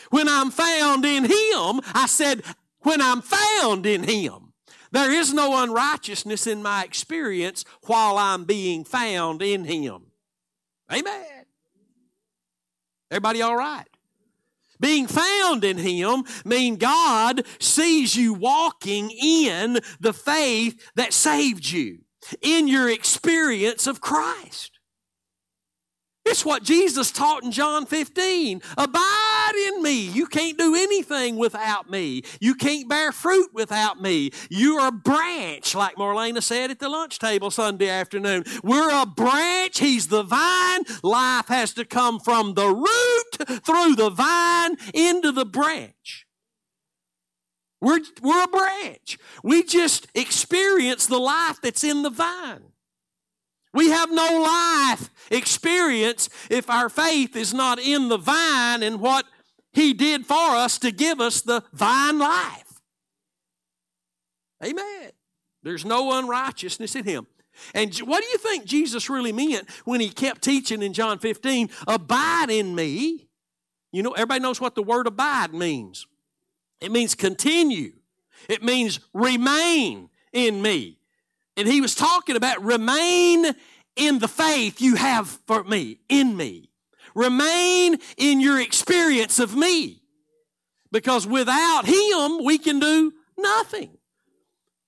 When 0.10 0.28
I'm 0.30 0.52
found 0.52 1.06
in 1.06 1.26
Him, 1.26 1.82
I 1.94 2.06
said, 2.08 2.44
when 2.82 3.02
I'm 3.02 3.22
found 3.22 3.86
in 3.86 4.04
Him, 4.04 4.54
there 4.92 5.12
is 5.12 5.34
no 5.34 5.62
unrighteousness 5.64 6.48
in 6.48 6.64
my 6.64 6.84
experience 6.84 7.66
while 7.84 8.18
I'm 8.18 8.46
being 8.46 8.84
found 8.84 9.42
in 9.42 9.66
Him. 9.66 10.04
Amen. 10.92 11.46
Everybody 13.12 13.42
all 13.42 13.56
right? 13.56 13.88
Being 14.80 15.08
found 15.08 15.64
in 15.64 15.78
Him 15.78 16.24
mean 16.46 16.76
God 16.76 17.46
sees 17.60 18.16
you 18.16 18.34
walking 18.34 19.10
in 19.12 19.80
the 20.00 20.14
faith 20.14 20.92
that 20.96 21.14
saved 21.14 21.70
you, 21.70 22.00
in 22.42 22.68
your 22.68 22.90
experience 22.90 23.88
of 23.88 24.02
Christ. 24.02 24.77
It's 26.30 26.44
what 26.44 26.62
Jesus 26.62 27.10
taught 27.12 27.44
in 27.44 27.52
John 27.54 27.86
15. 27.86 28.62
Abide 28.78 29.54
in 29.70 29.82
me. 29.82 30.02
You 30.10 30.28
can't 30.28 30.58
do 30.58 30.76
anything 30.76 31.38
without 31.38 31.90
me. 31.90 32.24
You 32.42 32.54
can't 32.54 32.90
bear 32.90 33.14
fruit 33.14 33.52
without 33.54 34.02
me. 34.02 34.32
You're 34.50 34.86
a 34.88 34.92
branch, 34.92 35.74
like 35.74 35.96
Marlena 35.96 36.44
said 36.44 36.70
at 36.70 36.80
the 36.80 36.90
lunch 36.90 37.18
table 37.20 37.50
Sunday 37.50 37.88
afternoon. 37.88 38.44
We're 38.62 38.92
a 38.92 39.06
branch. 39.06 39.80
He's 39.80 40.08
the 40.08 40.24
vine. 40.24 40.84
Life 41.02 41.48
has 41.48 41.74
to 41.76 41.86
come 41.86 42.20
from 42.20 42.56
the 42.56 42.68
root 42.68 43.64
through 43.66 43.96
the 43.96 44.10
vine 44.10 44.76
into 44.94 45.32
the 45.32 45.46
branch. 45.46 46.28
We're, 47.80 48.02
we're 48.22 48.44
a 48.44 48.48
branch. 48.50 49.18
We 49.44 49.64
just 49.64 50.08
experience 50.14 51.06
the 51.06 51.20
life 51.20 51.62
that's 51.62 51.86
in 51.86 52.04
the 52.04 52.10
vine. 52.10 52.74
We 53.74 53.90
have 53.90 54.12
no 54.12 54.42
life 54.42 55.10
experience 55.30 56.30
if 56.50 56.70
our 56.70 56.90
faith 56.90 57.36
is 57.36 57.54
not 57.54 57.80
in 57.80 58.10
the 58.10 58.18
vine 58.18 58.84
and 58.84 59.00
what 59.00 59.26
He 59.74 59.94
did 59.94 60.26
for 60.26 60.36
us 60.36 60.78
to 60.80 60.92
give 60.92 61.20
us 61.20 61.42
the 61.42 61.64
vine 61.74 62.18
life. 62.18 62.82
Amen. 64.64 65.12
There's 65.64 65.86
no 65.86 66.18
unrighteousness 66.18 66.96
in 66.96 67.04
Him. 67.04 67.28
And 67.74 67.96
what 68.00 68.24
do 68.24 68.30
you 68.30 68.38
think 68.38 68.66
Jesus 68.66 69.10
really 69.10 69.32
meant 69.32 69.70
when 69.86 70.00
He 70.00 70.10
kept 70.10 70.42
teaching 70.42 70.82
in 70.82 70.94
John 70.94 71.20
15, 71.20 71.70
abide 71.88 72.50
in 72.50 72.74
me? 72.74 73.28
You 73.92 74.04
know, 74.04 74.12
everybody 74.12 74.42
knows 74.42 74.62
what 74.62 74.76
the 74.76 74.84
word 74.84 75.08
abide 75.08 75.54
means. 75.54 76.06
It 76.82 76.92
means 76.92 77.16
continue. 77.16 77.94
It 78.48 78.64
means 78.64 79.00
remain 79.14 80.10
in 80.32 80.62
me. 80.62 80.97
And 81.58 81.68
he 81.68 81.82
was 81.82 81.96
talking 81.96 82.36
about 82.36 82.64
remain 82.64 83.48
in 83.96 84.20
the 84.20 84.28
faith 84.28 84.80
you 84.80 84.96
have 84.96 85.28
for 85.48 85.64
me, 85.64 86.00
in 86.08 86.38
me. 86.38 86.70
Remain 87.16 87.98
in 88.16 88.40
your 88.40 88.62
experience 88.62 89.40
of 89.40 89.56
me. 89.56 90.02
Because 90.92 91.26
without 91.28 91.86
him, 91.86 92.46
we 92.46 92.60
can 92.60 92.80
do 92.80 93.12
nothing. 93.38 93.90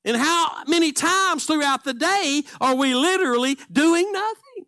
And 0.06 0.16
how 0.16 0.64
many 0.68 0.92
times 0.92 1.46
throughout 1.46 1.84
the 1.84 1.94
day 1.94 2.44
are 2.62 2.76
we 2.76 2.96
literally 2.96 3.58
doing 3.72 4.10
nothing? 4.12 4.66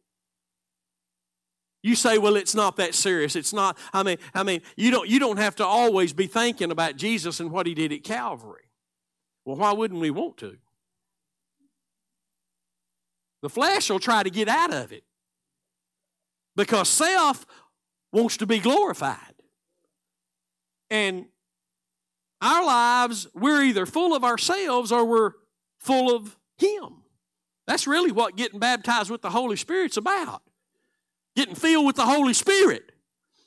You 1.83 1.95
say, 1.95 2.17
well, 2.17 2.35
it's 2.35 2.53
not 2.53 2.77
that 2.77 2.93
serious. 2.93 3.35
It's 3.35 3.53
not, 3.53 3.77
I 3.93 4.03
mean, 4.03 4.17
I 4.33 4.43
mean, 4.43 4.61
you 4.75 4.91
don't 4.91 5.07
you 5.07 5.19
don't 5.19 5.37
have 5.37 5.55
to 5.57 5.65
always 5.65 6.13
be 6.13 6.27
thinking 6.27 6.69
about 6.69 6.95
Jesus 6.95 7.39
and 7.39 7.49
what 7.49 7.65
he 7.65 7.73
did 7.73 7.91
at 7.91 8.03
Calvary. 8.03 8.69
Well, 9.45 9.55
why 9.55 9.71
wouldn't 9.71 9.99
we 9.99 10.11
want 10.11 10.37
to? 10.37 10.57
The 13.41 13.49
flesh 13.49 13.89
will 13.89 13.99
try 13.99 14.23
to 14.23 14.29
get 14.29 14.47
out 14.47 14.73
of 14.73 14.91
it 14.91 15.03
because 16.55 16.89
self 16.89 17.45
wants 18.11 18.37
to 18.37 18.45
be 18.45 18.59
glorified. 18.59 19.17
And 20.89 21.25
our 22.41 22.65
lives, 22.65 23.27
we're 23.33 23.63
either 23.63 23.85
full 23.85 24.15
of 24.15 24.23
ourselves 24.23 24.91
or 24.91 25.05
we're 25.05 25.31
full 25.79 26.13
of 26.15 26.35
Him. 26.57 27.03
That's 27.67 27.87
really 27.87 28.11
what 28.11 28.35
getting 28.35 28.59
baptized 28.59 29.09
with 29.09 29.21
the 29.21 29.29
Holy 29.29 29.55
Spirit's 29.55 29.97
about. 29.97 30.41
getting 31.35 31.55
filled 31.55 31.85
with 31.85 31.95
the 31.95 32.05
Holy 32.05 32.33
Spirit 32.33 32.91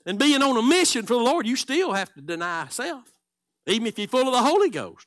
and 0.07 0.19
being 0.19 0.43
on 0.43 0.57
a 0.57 0.63
mission 0.63 1.05
for 1.07 1.15
the 1.15 1.21
Lord, 1.23 1.47
you 1.47 1.57
still 1.57 1.93
have 1.93 2.13
to 2.15 2.21
deny 2.21 2.67
self, 2.71 3.13
even 3.67 3.87
if 3.87 3.99
you're 3.99 4.09
full 4.09 4.27
of 4.27 4.33
the 4.33 4.43
Holy 4.43 4.71
Ghost. 4.71 5.07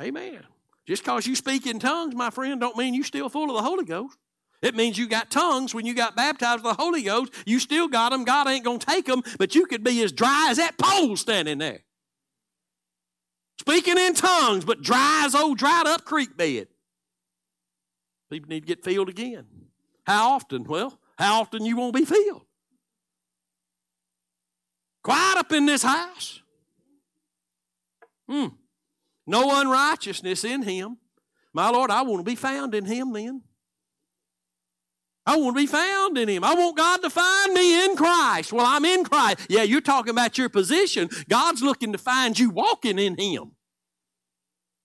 Amen. 0.00 0.44
Just 0.88 1.04
because 1.04 1.26
you 1.26 1.36
speak 1.36 1.66
in 1.66 1.78
tongues, 1.78 2.14
my 2.14 2.30
friend, 2.30 2.58
don't 2.58 2.74
mean 2.74 2.94
you 2.94 3.02
still 3.02 3.28
full 3.28 3.50
of 3.50 3.56
the 3.56 3.62
Holy 3.62 3.84
Ghost. 3.84 4.16
It 4.62 4.74
means 4.74 4.96
you 4.96 5.06
got 5.06 5.30
tongues 5.30 5.74
when 5.74 5.84
you 5.84 5.92
got 5.92 6.16
baptized 6.16 6.64
with 6.64 6.74
the 6.74 6.82
Holy 6.82 7.02
Ghost. 7.02 7.30
You 7.44 7.60
still 7.60 7.88
got 7.88 8.08
them. 8.08 8.24
God 8.24 8.48
ain't 8.48 8.64
going 8.64 8.78
to 8.78 8.86
take 8.86 9.04
them, 9.04 9.22
but 9.38 9.54
you 9.54 9.66
could 9.66 9.84
be 9.84 10.02
as 10.02 10.12
dry 10.12 10.48
as 10.50 10.56
that 10.56 10.78
pole 10.78 11.14
standing 11.16 11.58
there. 11.58 11.80
Speaking 13.60 13.98
in 13.98 14.14
tongues, 14.14 14.64
but 14.64 14.80
dry 14.80 15.24
as 15.26 15.34
old 15.34 15.58
dried 15.58 15.86
up 15.86 16.06
creek 16.06 16.34
bed. 16.38 16.68
People 18.30 18.48
need 18.48 18.60
to 18.60 18.66
get 18.66 18.82
filled 18.82 19.10
again. 19.10 19.44
How 20.06 20.30
often? 20.30 20.64
Well, 20.64 20.98
how 21.18 21.42
often 21.42 21.66
you 21.66 21.76
won't 21.76 21.94
be 21.94 22.06
filled? 22.06 22.46
Quiet 25.02 25.36
up 25.36 25.52
in 25.52 25.66
this 25.66 25.82
house. 25.82 26.40
Hmm. 28.26 28.46
No 29.28 29.60
unrighteousness 29.60 30.42
in 30.42 30.62
him. 30.62 30.96
My 31.52 31.70
Lord, 31.70 31.90
I 31.90 32.02
want 32.02 32.20
to 32.20 32.28
be 32.30 32.34
found 32.34 32.74
in 32.74 32.84
him 32.84 33.12
then. 33.12 33.42
I 35.28 35.36
want 35.36 35.58
to 35.58 35.62
be 35.62 35.66
found 35.66 36.16
in 36.16 36.26
Him. 36.26 36.42
I 36.42 36.54
want 36.54 36.78
God 36.78 37.02
to 37.02 37.10
find 37.10 37.52
me 37.52 37.84
in 37.84 37.96
Christ. 37.96 38.50
Well, 38.50 38.64
I'm 38.64 38.86
in 38.86 39.04
Christ. 39.04 39.40
Yeah, 39.50 39.62
you're 39.62 39.82
talking 39.82 40.10
about 40.10 40.38
your 40.38 40.48
position. 40.48 41.10
God's 41.28 41.60
looking 41.60 41.92
to 41.92 41.98
find 41.98 42.38
you 42.38 42.48
walking 42.48 42.98
in 42.98 43.14
Him, 43.18 43.52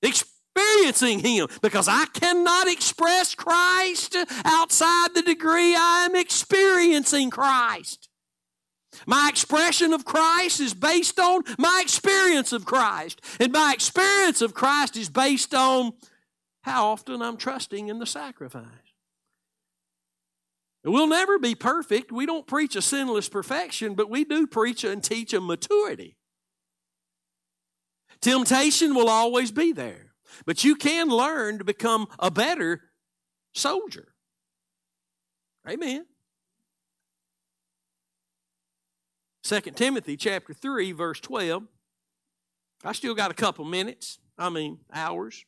experiencing 0.01 1.19
Him, 1.19 1.47
because 1.61 1.87
I 1.87 2.07
cannot 2.07 2.67
express 2.67 3.35
Christ 3.35 4.17
outside 4.43 5.15
the 5.15 5.21
degree 5.21 5.77
I 5.77 6.07
am 6.09 6.15
experiencing 6.17 7.29
Christ. 7.29 8.09
My 9.05 9.27
expression 9.29 9.93
of 9.93 10.05
Christ 10.05 10.59
is 10.59 10.73
based 10.73 11.19
on 11.19 11.43
my 11.57 11.81
experience 11.83 12.53
of 12.53 12.65
Christ. 12.65 13.21
And 13.39 13.51
my 13.51 13.71
experience 13.73 14.41
of 14.41 14.53
Christ 14.53 14.97
is 14.97 15.09
based 15.09 15.53
on 15.53 15.93
how 16.61 16.87
often 16.87 17.21
I'm 17.21 17.37
trusting 17.37 17.89
in 17.89 17.99
the 17.99 18.05
sacrifice. 18.05 18.65
We'll 20.85 21.07
never 21.07 21.39
be 21.39 21.55
perfect. 21.55 22.11
We 22.11 22.25
don't 22.25 22.45
preach 22.45 22.75
a 22.75 22.81
sinless 22.81 23.29
perfection, 23.29 23.95
but 23.95 24.09
we 24.09 24.25
do 24.25 24.47
preach 24.47 24.83
and 24.83 25.01
teach 25.03 25.33
a 25.33 25.39
maturity. 25.39 26.17
Temptation 28.21 28.93
will 28.93 29.09
always 29.09 29.51
be 29.51 29.71
there, 29.71 30.13
but 30.45 30.63
you 30.63 30.75
can 30.75 31.09
learn 31.09 31.57
to 31.57 31.63
become 31.63 32.07
a 32.19 32.29
better 32.29 32.81
soldier. 33.53 34.13
Amen. 35.67 36.05
2 39.43 39.59
Timothy 39.75 40.17
chapter 40.17 40.53
3 40.53 40.91
verse 40.93 41.19
12. 41.19 41.63
I 42.83 42.91
still 42.93 43.13
got 43.13 43.31
a 43.31 43.33
couple 43.33 43.65
minutes. 43.65 44.19
I 44.37 44.49
mean, 44.49 44.79
hours. 44.91 45.45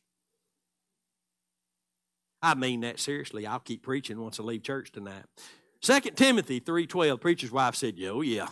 I 2.42 2.54
mean 2.54 2.82
that 2.82 3.00
seriously. 3.00 3.46
I'll 3.46 3.58
keep 3.58 3.82
preaching 3.82 4.20
once 4.20 4.38
I 4.38 4.42
leave 4.42 4.62
church 4.62 4.92
tonight. 4.92 5.24
2 5.80 6.00
Timothy 6.14 6.60
3.12, 6.60 7.20
preacher's 7.20 7.50
wife 7.50 7.74
said, 7.74 7.98
yeah, 7.98 8.10
oh 8.10 8.20
yeah. 8.22 8.48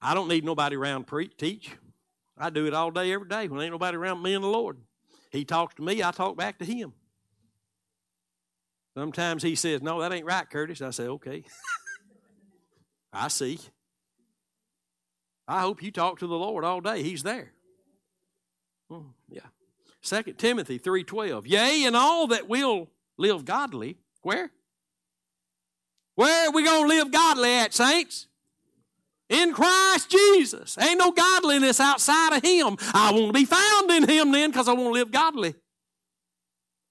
I 0.00 0.14
don't 0.14 0.28
need 0.28 0.44
nobody 0.44 0.76
around 0.76 1.06
to 1.06 1.28
teach. 1.38 1.70
I 2.38 2.50
do 2.50 2.66
it 2.66 2.74
all 2.74 2.90
day, 2.90 3.12
every 3.12 3.28
day 3.28 3.48
when 3.48 3.60
ain't 3.60 3.72
nobody 3.72 3.96
around 3.96 4.22
me 4.22 4.34
and 4.34 4.44
the 4.44 4.48
Lord. 4.48 4.78
He 5.30 5.44
talks 5.44 5.74
to 5.76 5.82
me, 5.82 6.02
I 6.02 6.10
talk 6.10 6.36
back 6.36 6.58
to 6.58 6.64
him. 6.64 6.92
Sometimes 8.94 9.42
he 9.42 9.54
says, 9.54 9.82
No, 9.82 10.00
that 10.00 10.12
ain't 10.12 10.24
right, 10.24 10.48
Curtis. 10.48 10.80
I 10.80 10.90
say, 10.90 11.04
Okay. 11.04 11.44
I 13.16 13.28
see. 13.28 13.58
I 15.48 15.60
hope 15.60 15.82
you 15.82 15.90
talk 15.90 16.18
to 16.18 16.26
the 16.26 16.36
Lord 16.36 16.64
all 16.64 16.80
day. 16.80 17.02
He's 17.02 17.22
there. 17.22 17.50
Hmm, 18.90 19.08
yeah. 19.28 19.40
Second 20.02 20.38
Timothy 20.38 20.78
3.12. 20.78 21.42
Yea, 21.46 21.84
and 21.84 21.96
all 21.96 22.28
that 22.28 22.48
will 22.48 22.88
live 23.16 23.44
godly. 23.44 23.96
Where? 24.22 24.50
Where 26.14 26.48
are 26.48 26.52
we 26.52 26.64
going 26.64 26.88
to 26.88 26.88
live 26.88 27.10
godly 27.10 27.50
at, 27.50 27.74
saints? 27.74 28.26
In 29.28 29.52
Christ 29.52 30.10
Jesus. 30.10 30.78
Ain't 30.78 30.98
no 30.98 31.10
godliness 31.10 31.80
outside 31.80 32.36
of 32.36 32.42
Him. 32.44 32.76
I 32.94 33.12
want 33.12 33.28
to 33.28 33.32
be 33.32 33.44
found 33.44 33.90
in 33.90 34.08
Him 34.08 34.32
then 34.32 34.50
because 34.50 34.68
I 34.68 34.72
want 34.72 34.86
to 34.86 34.92
live 34.92 35.10
godly. 35.10 35.54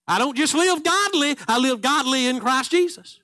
I 0.07 0.19
don't 0.19 0.38
just 0.38 0.53
live 0.53 0.83
godly, 0.83 1.35
I 1.47 1.57
live 1.57 1.81
godly 1.81 2.27
in 2.27 2.39
Christ 2.39 2.71
Jesus. 2.71 3.19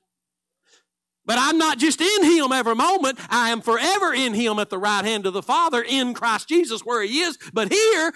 But 1.26 1.38
I'm 1.40 1.58
not 1.58 1.78
just 1.78 2.02
in 2.02 2.24
Him 2.24 2.52
every 2.52 2.76
moment. 2.76 3.20
I 3.30 3.52
am 3.52 3.62
forever 3.62 4.14
in 4.14 4.34
Him 4.34 4.60
at 4.60 4.70
the 4.70 4.80
right 4.80 5.06
hand 5.06 5.26
of 5.26 5.34
the 5.34 5.44
Father 5.44 5.82
in 5.82 6.14
Christ 6.14 6.50
Jesus 6.50 6.82
where 6.82 7.04
He 7.04 7.20
is. 7.20 7.38
But 7.54 7.72
here, 7.72 8.14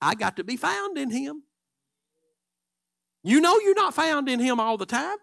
I 0.00 0.14
got 0.14 0.36
to 0.36 0.44
be 0.44 0.56
found 0.56 0.98
in 0.98 1.10
Him. 1.10 1.42
You 3.22 3.40
know 3.40 3.58
you're 3.60 3.74
not 3.74 3.94
found 3.94 4.28
in 4.28 4.40
Him 4.40 4.60
all 4.60 4.76
the 4.76 4.86
time. 4.86 5.16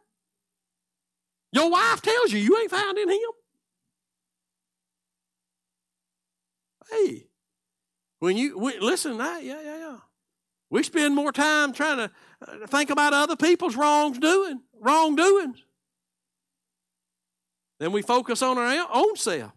Your 1.51 1.69
wife 1.69 2.01
tells 2.01 2.31
you 2.31 2.39
you 2.39 2.57
ain't 2.57 2.71
found 2.71 2.97
in 2.97 3.09
Him. 3.09 3.19
Hey, 6.89 7.25
when 8.19 8.37
you 8.37 8.57
we, 8.57 8.79
listen, 8.79 9.17
that 9.17 9.43
yeah, 9.43 9.61
yeah, 9.61 9.77
yeah. 9.77 9.97
We 10.69 10.83
spend 10.83 11.15
more 11.15 11.31
time 11.31 11.73
trying 11.73 11.97
to 11.97 12.11
uh, 12.47 12.67
think 12.67 12.89
about 12.89 13.13
other 13.13 13.35
people's 13.35 13.75
wrongs 13.75 14.17
doing, 14.17 14.61
wrongdoings, 14.79 15.61
than 17.81 17.91
we 17.91 18.03
focus 18.03 18.43
on 18.43 18.59
our 18.59 18.87
own 18.93 19.15
self. 19.15 19.51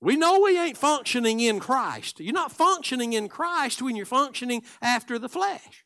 We 0.00 0.16
know 0.16 0.40
we 0.40 0.58
ain't 0.58 0.78
functioning 0.78 1.38
in 1.38 1.60
Christ. 1.60 2.18
You're 2.18 2.32
not 2.32 2.50
functioning 2.50 3.12
in 3.12 3.28
Christ 3.28 3.82
when 3.82 3.94
you're 3.94 4.06
functioning 4.06 4.62
after 4.80 5.18
the 5.18 5.28
flesh. 5.28 5.84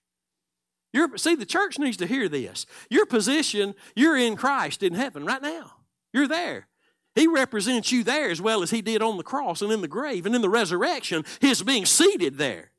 You're, 0.92 1.16
see, 1.16 1.34
the 1.34 1.44
church 1.44 1.80
needs 1.80 1.96
to 1.96 2.06
hear 2.06 2.28
this. 2.28 2.66
Your 2.88 3.04
position, 3.04 3.74
you're 3.96 4.16
in 4.16 4.36
Christ 4.36 4.84
in 4.84 4.94
heaven 4.94 5.26
right 5.26 5.42
now. 5.42 5.72
You're 6.12 6.28
there. 6.28 6.68
He 7.16 7.26
represents 7.26 7.90
you 7.90 8.04
there 8.04 8.30
as 8.30 8.40
well 8.40 8.62
as 8.62 8.70
he 8.70 8.80
did 8.80 9.02
on 9.02 9.16
the 9.16 9.24
cross 9.24 9.60
and 9.60 9.72
in 9.72 9.80
the 9.80 9.88
grave 9.88 10.24
and 10.24 10.36
in 10.36 10.42
the 10.42 10.48
resurrection, 10.48 11.24
his 11.40 11.64
being 11.64 11.84
seated 11.84 12.38
there. 12.38 12.70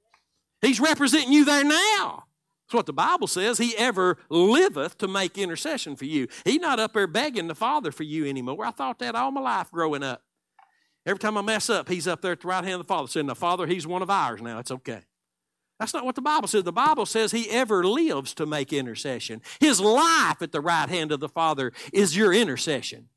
He's 0.62 0.80
representing 0.80 1.34
you 1.34 1.44
there 1.44 1.66
now. 1.66 2.24
That's 2.68 2.76
what 2.76 2.86
the 2.88 2.94
Bible 2.94 3.28
says. 3.28 3.60
He 3.60 3.78
ever 3.78 4.18
liveth 4.30 4.98
to 4.98 5.08
make 5.08 5.38
intercession 5.38 5.96
for 5.96 6.06
you. 6.06 6.28
He's 6.44 6.60
not 6.60 6.80
up 6.80 6.94
there 6.94 7.06
begging 7.06 7.48
the 7.48 7.56
Father 7.56 7.92
for 7.92 8.04
you 8.04 8.26
anymore. 8.26 8.66
I 8.66 8.72
thought 8.72 9.00
that 9.00 9.16
all 9.16 9.32
my 9.32 9.42
life 9.42 9.70
growing 9.72 10.02
up. 10.02 10.24
Every 11.06 11.20
time 11.20 11.38
I 11.38 11.42
mess 11.42 11.70
up, 11.70 11.88
he's 11.88 12.08
up 12.08 12.22
there 12.22 12.32
at 12.32 12.42
the 12.42 12.48
right 12.48 12.64
hand 12.64 12.76
of 12.76 12.88
the 12.88 12.88
Father 12.88 13.08
saying, 13.08 13.28
The 13.28 13.36
Father, 13.36 13.68
he's 13.68 13.86
one 13.86 14.02
of 14.02 14.10
ours 14.10 14.42
now. 14.42 14.58
It's 14.58 14.72
okay. 14.72 15.02
That's 15.80 15.94
not 15.94 16.06
what 16.06 16.16
the 16.16 16.22
Bible 16.22 16.48
says. 16.48 16.64
The 16.64 16.72
Bible 16.72 17.06
says 17.06 17.32
he 17.32 17.50
ever 17.50 17.84
lives 17.84 18.34
to 18.36 18.46
make 18.46 18.72
intercession. 18.72 19.42
His 19.60 19.80
life 19.80 20.42
at 20.42 20.52
the 20.52 20.62
right 20.62 20.90
hand 20.90 21.12
of 21.12 21.20
the 21.20 21.30
Father 21.30 21.74
is 21.92 22.16
your 22.16 22.34
intercession. 22.34 23.10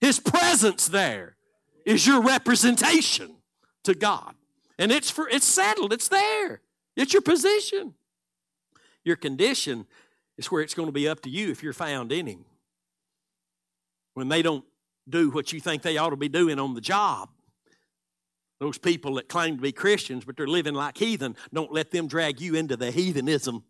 His 0.00 0.20
presence 0.20 0.86
there 0.86 1.36
is 1.84 2.06
your 2.06 2.22
representation 2.22 3.36
to 3.84 3.94
God. 3.94 4.34
And 4.78 4.92
it's 4.92 5.10
for 5.10 5.28
it's 5.28 5.46
settled, 5.46 5.92
it's 5.92 6.08
there. 6.08 6.60
It's 6.96 7.12
your 7.12 7.22
position. 7.22 7.94
Your 9.06 9.16
condition 9.16 9.86
is 10.36 10.50
where 10.50 10.60
it's 10.62 10.74
going 10.74 10.88
to 10.88 10.92
be 10.92 11.08
up 11.08 11.22
to 11.22 11.30
you 11.30 11.50
if 11.52 11.62
you're 11.62 11.72
found 11.72 12.10
in 12.10 12.26
him. 12.26 12.44
When 14.14 14.28
they 14.28 14.42
don't 14.42 14.64
do 15.08 15.30
what 15.30 15.52
you 15.52 15.60
think 15.60 15.82
they 15.82 15.96
ought 15.96 16.10
to 16.10 16.16
be 16.16 16.28
doing 16.28 16.58
on 16.58 16.74
the 16.74 16.80
job. 16.80 17.30
Those 18.58 18.78
people 18.78 19.14
that 19.14 19.28
claim 19.28 19.56
to 19.56 19.62
be 19.62 19.70
Christians, 19.70 20.24
but 20.24 20.36
they're 20.36 20.48
living 20.48 20.74
like 20.74 20.98
heathen, 20.98 21.36
don't 21.54 21.72
let 21.72 21.92
them 21.92 22.08
drag 22.08 22.40
you 22.40 22.56
into 22.56 22.76
the 22.76 22.90
heathenism. 22.90 23.62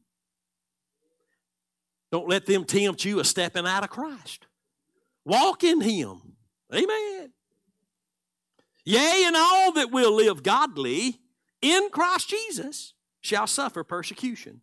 Don't 2.10 2.28
let 2.28 2.46
them 2.46 2.64
tempt 2.64 3.04
you 3.04 3.20
a 3.20 3.24
stepping 3.24 3.66
out 3.66 3.84
of 3.84 3.90
Christ. 3.90 4.46
Walk 5.26 5.64
in 5.64 5.82
Him. 5.82 6.36
Amen. 6.74 7.32
Yea, 8.86 9.24
and 9.26 9.36
all 9.36 9.72
that 9.72 9.90
will 9.90 10.14
live 10.14 10.42
godly 10.42 11.18
in 11.60 11.90
Christ 11.90 12.30
Jesus 12.30 12.94
shall 13.20 13.46
suffer 13.46 13.84
persecution. 13.84 14.62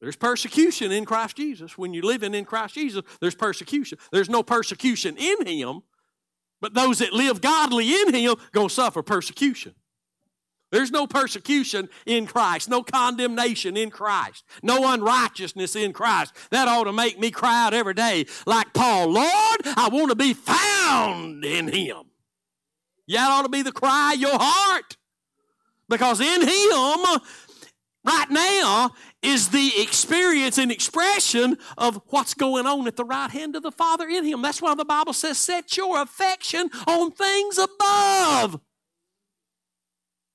There's 0.00 0.16
persecution 0.16 0.92
in 0.92 1.04
Christ 1.04 1.36
Jesus. 1.36 1.78
When 1.78 1.94
you're 1.94 2.04
living 2.04 2.34
in 2.34 2.44
Christ 2.44 2.74
Jesus, 2.74 3.02
there's 3.20 3.34
persecution. 3.34 3.98
There's 4.12 4.28
no 4.28 4.42
persecution 4.42 5.16
in 5.16 5.46
Him, 5.46 5.82
but 6.60 6.74
those 6.74 6.98
that 6.98 7.12
live 7.12 7.40
godly 7.40 7.92
in 7.92 8.12
Him 8.12 8.36
going 8.52 8.68
to 8.68 8.74
suffer 8.74 9.02
persecution. 9.02 9.74
There's 10.72 10.90
no 10.90 11.06
persecution 11.06 11.88
in 12.06 12.26
Christ, 12.26 12.68
no 12.68 12.82
condemnation 12.82 13.76
in 13.76 13.88
Christ, 13.90 14.44
no 14.62 14.92
unrighteousness 14.92 15.76
in 15.76 15.92
Christ. 15.92 16.34
That 16.50 16.66
ought 16.68 16.84
to 16.84 16.92
make 16.92 17.18
me 17.18 17.30
cry 17.30 17.66
out 17.66 17.72
every 17.72 17.94
day 17.94 18.26
like 18.46 18.74
Paul, 18.74 19.12
Lord, 19.12 19.60
I 19.64 19.88
want 19.92 20.10
to 20.10 20.16
be 20.16 20.34
found 20.34 21.44
in 21.44 21.68
Him. 21.68 22.02
Yeah, 23.06 23.20
that 23.20 23.30
ought 23.30 23.42
to 23.42 23.48
be 23.48 23.62
the 23.62 23.72
cry 23.72 24.14
of 24.14 24.20
your 24.20 24.36
heart. 24.38 24.96
Because 25.88 26.20
in 26.20 26.42
Him, 26.42 27.20
right 28.04 28.30
now 28.30 28.90
is 29.26 29.48
the 29.48 29.72
experience 29.80 30.56
and 30.56 30.70
expression 30.70 31.58
of 31.76 32.00
what's 32.08 32.32
going 32.32 32.66
on 32.66 32.86
at 32.86 32.96
the 32.96 33.04
right 33.04 33.30
hand 33.30 33.56
of 33.56 33.62
the 33.62 33.72
Father 33.72 34.08
in 34.08 34.24
Him. 34.24 34.40
That's 34.40 34.62
why 34.62 34.74
the 34.74 34.84
Bible 34.84 35.12
says, 35.12 35.36
set 35.36 35.76
your 35.76 36.00
affection 36.00 36.70
on 36.86 37.10
things 37.10 37.58
above. 37.58 38.60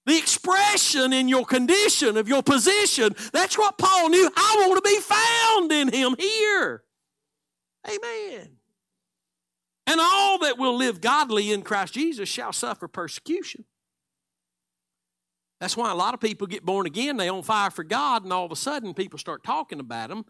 The 0.05 0.17
expression 0.17 1.13
in 1.13 1.27
your 1.27 1.45
condition 1.45 2.17
of 2.17 2.27
your 2.27 2.43
position, 2.43 3.15
that's 3.31 3.57
what 3.57 3.77
Paul 3.77 4.09
knew. 4.09 4.29
I 4.35 4.65
want 4.67 4.83
to 4.83 4.89
be 4.89 4.99
found 4.99 5.71
in 5.71 5.87
Him 5.89 6.15
here. 6.19 6.83
Amen. 7.87 8.57
And 9.87 9.99
all 9.99 10.39
that 10.39 10.57
will 10.57 10.75
live 10.75 11.01
godly 11.01 11.51
in 11.51 11.61
Christ 11.61 11.93
Jesus 11.93 12.27
shall 12.27 12.53
suffer 12.53 12.87
persecution. 12.87 13.65
That's 15.61 15.77
why 15.77 15.91
a 15.91 15.95
lot 15.95 16.15
of 16.15 16.19
people 16.19 16.47
get 16.47 16.65
born 16.65 16.87
again, 16.87 17.17
they 17.17 17.29
on 17.29 17.43
fire 17.43 17.69
for 17.69 17.83
God, 17.83 18.23
and 18.23 18.33
all 18.33 18.43
of 18.43 18.51
a 18.51 18.55
sudden 18.55 18.95
people 18.95 19.19
start 19.19 19.43
talking 19.43 19.79
about 19.79 20.09
them. 20.09 20.25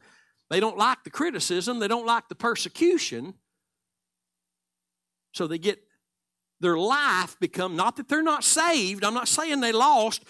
They 0.50 0.60
don't 0.60 0.78
like 0.78 1.06
the 1.06 1.10
criticism, 1.10 1.80
they 1.80 1.88
don't 1.88 2.06
like 2.06 2.28
the 2.28 2.36
persecution. 2.36 3.34
So 5.32 5.48
they 5.48 5.58
get 5.58 5.80
their 6.60 6.78
life 6.78 7.40
become 7.40 7.78
not 7.78 7.96
that 7.96 8.10
they're 8.10 8.22
not 8.22 8.44
saved, 8.44 9.06
I'm 9.06 9.14
not 9.14 9.30
saying 9.30 9.62
they 9.62 9.72
lost. 9.72 10.26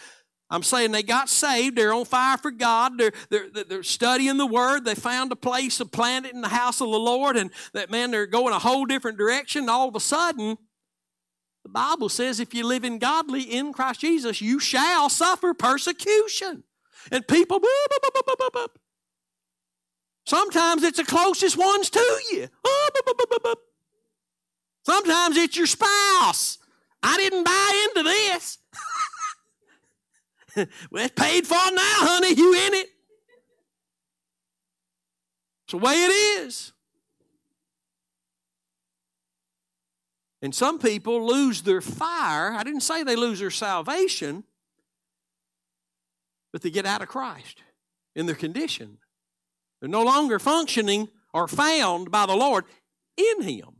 I'm 0.51 0.63
saying 0.63 0.91
they 0.91 1.01
got 1.01 1.29
saved. 1.29 1.77
They're 1.77 1.93
on 1.93 2.03
fire 2.03 2.37
for 2.37 2.51
God. 2.51 2.97
They're, 2.97 3.13
they're, 3.29 3.63
they're 3.63 3.83
studying 3.83 4.35
the 4.35 4.45
Word. 4.45 4.83
They 4.83 4.95
found 4.95 5.31
a 5.31 5.35
place 5.37 5.77
to 5.77 5.85
plant 5.85 6.25
it 6.25 6.33
in 6.33 6.41
the 6.41 6.49
house 6.49 6.81
of 6.81 6.91
the 6.91 6.99
Lord. 6.99 7.37
And 7.37 7.51
that, 7.71 7.89
man, 7.89 8.11
they're 8.11 8.27
going 8.27 8.53
a 8.53 8.59
whole 8.59 8.85
different 8.85 9.17
direction. 9.17 9.69
All 9.69 9.87
of 9.87 9.95
a 9.95 10.01
sudden, 10.01 10.57
the 11.63 11.69
Bible 11.69 12.10
says 12.10 12.39
if 12.39 12.54
you 12.54 12.65
live 12.65 12.84
in 12.84 12.97
godly 12.97 13.43
in 13.43 13.74
Christ 13.74 14.02
Jesus, 14.02 14.41
you 14.41 14.60
shall 14.60 15.10
suffer 15.10 15.54
persecution. 15.54 16.63
And 17.12 17.28
people, 17.28 17.60
boop, 17.60 17.65
boop, 18.13 18.52
boop, 18.52 18.67
sometimes 20.26 20.84
it's 20.84 20.97
the 20.97 21.04
closest 21.04 21.58
ones 21.58 21.89
to 21.89 22.19
you. 22.32 22.47
Sometimes 24.84 25.38
it's 25.38 25.56
your 25.58 25.67
spouse. 25.67 26.58
I 27.04 27.17
didn't 27.17 27.43
buy 27.43 27.88
into 27.89 28.04
this. 28.10 28.58
well, 30.91 31.06
it's 31.06 31.13
paid 31.15 31.47
for 31.47 31.54
now, 31.54 31.82
honey. 31.82 32.34
You 32.34 32.54
in 32.54 32.74
it. 32.74 32.89
It's 35.63 35.71
the 35.71 35.78
way 35.78 35.93
it 35.93 36.43
is. 36.45 36.74
And 40.41 40.56
some 40.56 40.80
people 40.80 41.25
lose 41.25 41.62
their 41.62 41.82
fire. 41.82 42.51
I 42.54 42.63
didn't 42.63 42.82
say 42.82 43.04
they 43.04 43.15
lose 43.15 43.39
their 43.39 43.51
salvation, 43.51 44.43
but 46.51 46.62
they 46.62 46.71
get 46.71 46.86
out 46.86 47.01
of 47.01 47.08
Christ 47.08 47.62
in 48.15 48.25
their 48.25 48.36
condition. 48.36 48.97
They're 49.80 49.89
no 49.89 50.04
longer 50.04 50.39
functioning 50.39 51.10
or 51.34 51.47
found 51.47 52.10
by 52.10 52.25
the 52.25 52.36
Lord 52.36 52.65
in 53.17 53.43
Him. 53.43 53.75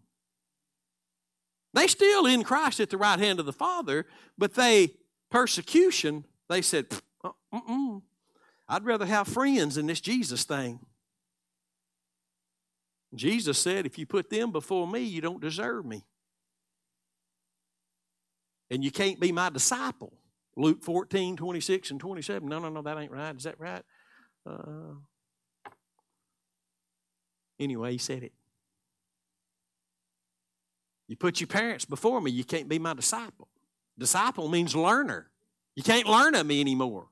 They 1.74 1.88
still 1.88 2.26
in 2.26 2.43
Christ 2.43 2.80
at 2.80 2.89
the 2.89 2.97
right 2.97 3.19
hand 3.19 3.39
of 3.39 3.45
the 3.45 3.54
Father, 3.54 4.06
but 4.38 4.54
they 4.54 4.95
persecution. 5.30 6.26
They 6.50 6.62
said, 6.62 6.88
uh, 7.24 7.32
"I'd 8.67 8.86
rather 8.86 9.06
have 9.06 9.28
friends 9.28 9.76
than 9.76 9.88
this 9.88 10.02
Jesus 10.02 10.43
thing." 10.43 10.86
Jesus 13.15 13.58
said, 13.58 13.86
"If 13.86 13.97
you 13.97 14.06
put 14.06 14.30
them 14.30 14.52
before 14.52 14.88
me, 14.88 15.02
you 15.02 15.21
don't 15.21 15.41
deserve 15.41 15.86
me." 15.86 16.06
And 18.71 18.84
you 18.84 18.89
can't 18.89 19.19
be 19.19 19.31
my 19.31 19.49
disciple. 19.49 20.13
Luke 20.55 20.81
14, 20.81 21.36
26 21.36 21.91
and 21.91 21.99
27. 21.99 22.47
No, 22.47 22.60
no, 22.60 22.69
no, 22.69 22.81
that 22.81 22.97
ain't 22.97 23.12
right. 23.12 23.36
Is 23.36 23.43
that 23.43 23.60
right? 23.60 23.84
Uh, 24.49 24.95
anyway, 27.60 27.91
he 27.91 27.97
said 27.97 28.23
it. 28.23 28.31
You 31.07 31.17
put 31.17 31.41
your 31.41 31.47
parents 31.47 31.84
before 31.84 32.21
me, 32.21 32.31
you 32.31 32.45
can't 32.45 32.69
be 32.69 32.79
my 32.79 32.93
disciple. 32.93 33.49
Disciple 33.99 34.47
means 34.47 34.73
learner. 34.73 35.27
You 35.75 35.84
can't 35.84 36.07
learn 36.07 36.36
of 36.36 36.45
me 36.45 36.62
anymore. 36.62 37.07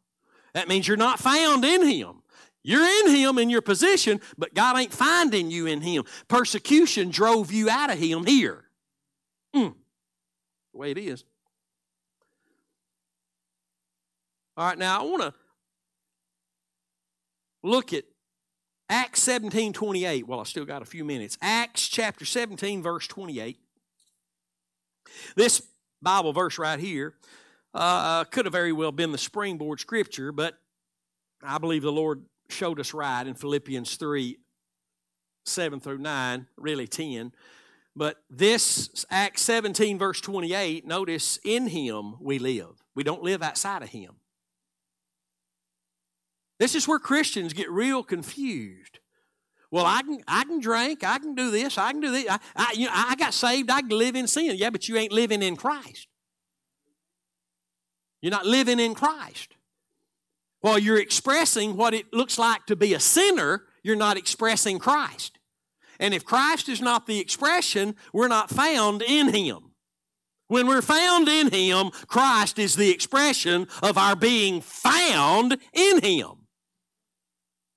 That 0.54 0.70
means 0.70 0.88
you're 0.88 0.98
not 0.98 1.20
found 1.20 1.66
in 1.66 1.86
him. 1.86 2.24
You're 2.64 2.86
in 2.86 3.16
him 3.16 3.38
in 3.38 3.50
your 3.50 3.62
position, 3.62 4.22
but 4.38 4.54
God 4.54 4.78
ain't 4.78 4.94
finding 4.94 5.52
you 5.52 5.66
in 5.66 5.82
him. 5.82 6.04
Persecution 6.28 7.10
drove 7.10 7.52
you 7.52 7.70
out 7.70 7.90
of 7.90 8.00
him 8.00 8.26
here. 8.26 8.66
Mm. 9.56 9.76
The 10.74 10.78
way 10.78 10.92
it 10.92 10.98
is. 10.98 11.24
All 14.60 14.66
right, 14.66 14.78
now 14.78 15.00
I 15.00 15.06
want 15.06 15.22
to 15.22 15.34
look 17.64 17.94
at 17.94 18.04
Acts 18.90 19.22
17 19.22 19.72
28. 19.72 20.28
Well, 20.28 20.42
I 20.42 20.44
still 20.44 20.66
got 20.66 20.82
a 20.82 20.86
few 20.86 21.06
minutes. 21.06 21.38
Acts 21.42 21.88
chapter 21.88 22.26
17, 22.26 22.84
verse 22.84 23.08
28. 23.08 23.58
This 25.38 25.62
Bible 26.02 26.34
verse 26.34 26.60
right 26.60 26.78
here 26.78 27.14
uh, 27.74 28.26
could 28.26 28.48
have 28.48 28.52
very 28.52 28.74
well 28.74 28.92
been 28.92 29.14
the 29.14 29.18
springboard 29.18 29.80
scripture, 29.80 30.34
but 30.34 30.58
I 31.42 31.58
believe 31.58 31.84
the 31.84 31.94
Lord 31.94 32.26
showed 32.50 32.82
us 32.82 32.94
right 32.94 33.26
in 33.26 33.36
Philippians 33.36 33.96
3 33.96 34.40
7 35.46 35.80
through 35.80 36.00
9, 36.00 36.48
really 36.58 36.86
10. 36.86 37.32
But 37.96 38.18
this, 38.30 39.06
Acts 39.10 39.42
17, 39.44 39.98
verse 39.98 40.20
28, 40.20 40.86
notice, 40.86 41.40
in 41.46 41.68
Him 41.68 42.16
we 42.20 42.40
live. 42.40 42.84
We 42.94 43.04
don't 43.04 43.24
live 43.24 43.42
outside 43.42 43.84
of 43.84 43.90
Him. 43.90 44.16
This 46.60 46.76
is 46.76 46.88
where 46.88 47.00
Christians 47.00 47.54
get 47.54 47.70
real 47.72 48.04
confused. 48.04 49.00
Well, 49.72 49.86
I 49.86 50.02
can 50.02 50.22
I 50.28 50.44
can 50.44 50.60
drink, 50.60 51.04
I 51.04 51.20
can 51.20 51.36
do 51.36 51.52
this, 51.52 51.78
I 51.78 51.92
can 51.92 52.02
do 52.02 52.12
this. 52.12 52.28
I, 52.30 52.40
I, 52.56 52.74
you 52.76 52.88
know, 52.88 52.92
I 52.94 53.16
got 53.16 53.34
saved, 53.34 53.70
I 53.70 53.82
can 53.82 53.90
live 53.90 54.16
in 54.16 54.28
sin. 54.28 54.56
Yeah, 54.56 54.72
but 54.72 54.90
you 54.90 54.98
ain't 54.98 55.12
living 55.12 55.42
in 55.44 55.56
Christ. 55.56 56.08
You're 58.22 58.32
not 58.32 58.46
living 58.46 58.80
in 58.80 58.96
Christ. 58.96 59.56
While 60.62 60.80
you're 60.80 61.00
expressing 61.00 61.78
what 61.78 61.94
it 61.94 62.12
looks 62.12 62.38
like 62.38 62.66
to 62.66 62.76
be 62.76 62.94
a 62.94 63.00
sinner, 63.00 63.64
you're 63.84 63.96
not 63.96 64.18
expressing 64.18 64.78
Christ. 64.78 65.40
And 66.00 66.14
if 66.14 66.26
Christ 66.26 66.68
is 66.68 66.82
not 66.82 67.06
the 67.06 67.20
expression, 67.20 67.96
we're 68.12 68.28
not 68.28 68.50
found 68.50 69.02
in 69.02 69.34
Him. 69.34 69.72
When 70.48 70.68
we're 70.68 70.82
found 70.82 71.30
in 71.30 71.52
Him, 71.52 71.92
Christ 72.08 72.60
is 72.60 72.76
the 72.76 72.92
expression 72.92 73.68
of 73.84 73.98
our 73.98 74.16
being 74.16 74.62
found 74.62 75.58
in 75.74 76.02
Him. 76.02 76.39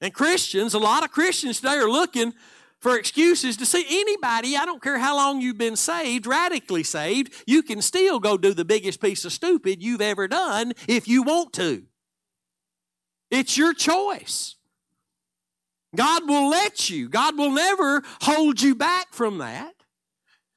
And 0.03 0.13
Christians, 0.13 0.75
a 0.75 0.81
lot 0.81 1.05
of 1.05 1.13
Christians 1.13 1.61
today 1.61 1.77
are 1.77 1.89
looking 1.89 2.35
for 2.81 2.99
excuses 2.99 3.57
to 3.59 3.65
see 3.65 3.87
anybody, 3.89 4.57
I 4.57 4.65
don't 4.65 4.83
care 4.83 4.99
how 4.99 5.15
long 5.15 5.41
you've 5.41 5.57
been 5.57 5.77
saved, 5.77 6.27
radically 6.27 6.83
saved, 6.83 7.33
you 7.47 7.63
can 7.63 7.81
still 7.81 8.19
go 8.19 8.37
do 8.37 8.53
the 8.53 8.65
biggest 8.65 9.01
piece 9.01 9.25
of 9.25 9.33
stupid 9.33 9.81
you've 9.81 10.01
ever 10.01 10.27
done 10.27 10.73
if 10.89 11.07
you 11.07 11.23
want 11.23 11.53
to. 11.53 11.85
It's 13.31 13.57
your 13.57 13.73
choice. 13.73 14.57
God 15.95 16.29
will 16.29 16.51
let 16.51 16.91
you. 16.91 17.09
God 17.09 17.39
will 17.39 17.53
never 17.53 18.03
hold 18.23 18.61
you 18.61 18.75
back 18.75 19.13
from 19.13 19.39
that 19.39 19.75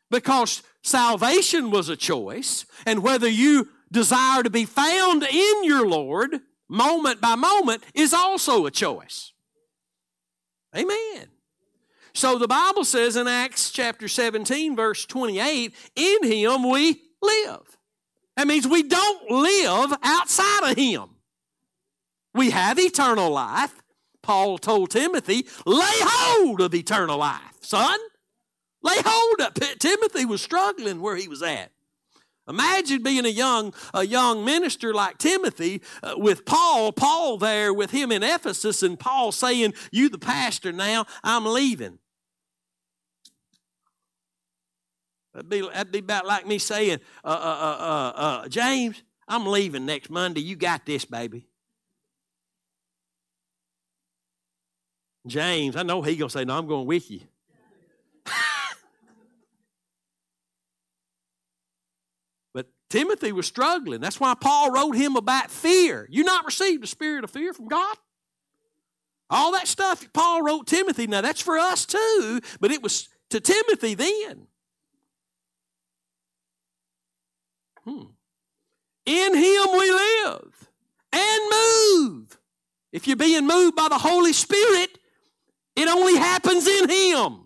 because 0.10 0.63
salvation 0.81 1.69
was 1.69 1.89
a 1.89 1.95
choice. 1.95 2.65
And 2.88 3.03
whether 3.03 3.29
you 3.29 3.69
desire 3.91 4.41
to 4.41 4.49
be 4.49 4.65
found 4.65 5.21
in 5.21 5.63
your 5.63 5.88
Lord 5.88 6.39
moment 6.67 7.21
by 7.21 7.36
moment 7.36 7.84
is 7.93 8.12
also 8.12 8.65
a 8.65 8.71
choice. 8.71 9.34
Amen. 10.75 11.27
So 12.13 12.38
the 12.38 12.47
Bible 12.47 12.85
says 12.85 13.15
in 13.17 13.27
Acts 13.27 13.71
chapter 13.71 14.07
17, 14.07 14.75
verse 14.75 15.05
28, 15.05 15.73
in 15.95 16.23
him 16.23 16.69
we 16.69 17.01
live. 17.21 17.77
That 18.38 18.47
means 18.47 18.67
we 18.67 18.83
don't 18.83 19.31
live 19.31 19.93
outside 20.01 20.71
of 20.71 20.77
him. 20.77 21.09
We 22.33 22.51
have 22.51 22.79
eternal 22.79 23.31
life. 23.31 23.73
Paul 24.21 24.57
told 24.57 24.91
Timothy, 24.91 25.45
lay 25.65 25.83
hold 25.85 26.61
of 26.61 26.73
eternal 26.73 27.17
life, 27.17 27.57
son. 27.61 27.99
Lay 28.81 28.97
hold 29.05 29.41
of 29.41 29.61
it. 29.61 29.79
Timothy 29.79 30.25
was 30.25 30.41
struggling 30.41 31.01
where 31.01 31.15
he 31.15 31.27
was 31.27 31.43
at. 31.43 31.71
Imagine 32.47 33.01
being 33.01 33.25
a 33.25 33.29
young, 33.29 33.73
a 33.93 34.05
young 34.05 34.45
minister 34.45 34.93
like 34.93 35.17
Timothy 35.17 35.81
uh, 36.03 36.13
with 36.17 36.45
Paul, 36.45 36.91
Paul 36.91 37.38
there 37.38 37.73
with 37.73 37.91
him 37.91 38.12
in 38.12 38.21
Ephesus, 38.21 38.84
and 38.84 38.99
Paul 38.99 39.31
saying, 39.31 39.73
You 39.91 40.10
the 40.10 40.19
pastor 40.19 40.71
now, 40.71 41.05
I'm 41.23 41.45
leaving. 41.45 41.97
That'd 45.34 45.49
be, 45.49 45.62
that'd 45.62 45.91
be 45.91 45.99
about 45.99 46.25
like 46.25 46.47
me 46.47 46.60
saying, 46.60 46.99
uh, 47.23 47.27
uh, 47.27 47.31
uh, 47.81 48.19
uh, 48.19 48.47
James, 48.47 49.01
I'm 49.27 49.45
leaving 49.47 49.86
next 49.86 50.10
Monday. 50.10 50.41
You 50.41 50.55
got 50.55 50.86
this, 50.86 51.03
baby. 51.03 51.47
James, 55.27 55.75
I 55.75 55.84
know 55.84 56.01
he 56.01 56.15
gonna 56.15 56.29
say, 56.29 56.45
No, 56.45 56.58
I'm 56.58 56.67
going 56.67 56.86
with 56.86 57.10
you. 57.10 57.21
But 62.53 62.67
Timothy 62.89 63.32
was 63.32 63.48
struggling. 63.48 64.00
That's 64.02 64.19
why 64.19 64.34
Paul 64.36 64.71
wrote 64.71 64.95
him 64.95 65.15
about 65.15 65.52
fear. 65.52 66.08
You 66.10 66.24
not 66.24 66.45
received 66.45 66.84
a 66.84 66.88
spirit 66.88 67.24
of 67.24 67.32
fear 67.32 67.54
from 67.54 67.67
God? 67.67 67.95
All 69.30 69.54
that 69.54 69.67
stuff 69.67 70.06
Paul 70.13 70.43
wrote 70.43 70.67
Timothy. 70.67 71.08
Now 71.08 71.21
that's 71.21 71.41
for 71.41 71.58
us 71.58 71.86
too, 71.86 72.41
but 72.60 72.71
it 72.71 72.84
was 72.84 73.10
to 73.32 73.39
Timothy 73.39 73.95
then. 73.95 74.48
Hmm. 77.84 78.04
In 79.06 79.36
him 79.36 79.65
we 79.74 79.91
live 79.91 80.67
and 81.12 81.41
move. 81.52 82.38
If 82.91 83.08
you're 83.08 83.17
being 83.17 83.45
moved 83.45 83.76
by 83.76 83.88
the 83.89 83.98
Holy 83.98 84.34
Spirit, 84.34 84.98
it 85.76 85.88
only 85.88 86.15
happens 86.15 86.67
in 86.67 86.89
him. 86.89 87.44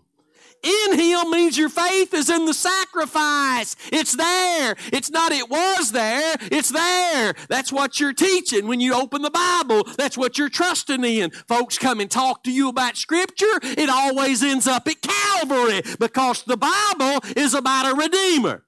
In 0.62 0.98
him 0.98 1.30
means 1.30 1.56
your 1.56 1.70
faith 1.70 2.12
is 2.12 2.28
in 2.28 2.44
the 2.44 2.52
sacrifice. 2.52 3.76
It's 3.92 4.14
there. 4.14 4.76
It's 4.92 5.10
not 5.10 5.32
it 5.32 5.48
was 5.48 5.92
there. 5.92 6.36
It's 6.42 6.70
there. 6.70 7.34
That's 7.48 7.72
what 7.72 7.98
you're 7.98 8.12
teaching 8.12 8.66
when 8.66 8.80
you 8.80 8.94
open 8.94 9.22
the 9.22 9.30
Bible. 9.30 9.84
That's 9.96 10.18
what 10.18 10.36
you're 10.36 10.50
trusting 10.50 11.02
in. 11.02 11.30
Folks 11.48 11.78
come 11.78 12.00
and 12.00 12.10
talk 12.10 12.44
to 12.44 12.52
you 12.52 12.68
about 12.68 12.96
Scripture. 12.96 13.46
It 13.62 13.88
always 13.88 14.42
ends 14.42 14.66
up 14.66 14.86
at 14.86 15.00
Calvary 15.00 15.82
because 15.98 16.42
the 16.42 16.58
Bible 16.58 17.20
is 17.36 17.54
about 17.54 17.90
a 17.90 17.96
Redeemer. 17.96 18.64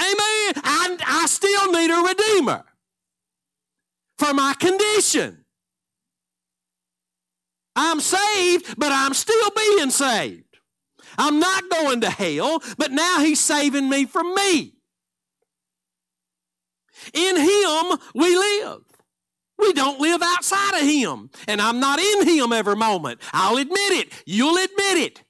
Amen. 0.00 0.62
I, 0.64 0.96
I 1.06 1.26
still 1.26 1.72
need 1.72 1.90
a 1.90 2.02
Redeemer 2.08 2.64
for 4.18 4.34
my 4.34 4.54
condition. 4.58 5.44
I'm 7.74 8.00
saved, 8.00 8.74
but 8.76 8.92
I'm 8.92 9.14
still 9.14 9.50
being 9.56 9.90
saved. 9.90 10.41
I'm 11.18 11.38
not 11.38 11.68
going 11.70 12.00
to 12.02 12.10
hell, 12.10 12.62
but 12.78 12.90
now 12.90 13.20
He's 13.20 13.40
saving 13.40 13.88
me 13.88 14.06
from 14.06 14.34
me. 14.34 14.74
In 17.12 17.36
Him 17.36 17.98
we 18.14 18.36
live. 18.36 18.82
We 19.58 19.72
don't 19.72 20.00
live 20.00 20.22
outside 20.22 20.80
of 20.80 20.86
Him. 20.86 21.30
And 21.46 21.60
I'm 21.60 21.80
not 21.80 22.00
in 22.00 22.26
Him 22.26 22.52
every 22.52 22.76
moment. 22.76 23.20
I'll 23.32 23.58
admit 23.58 23.92
it. 23.92 24.12
You'll 24.26 24.56
admit 24.56 24.98
it. 24.98 25.22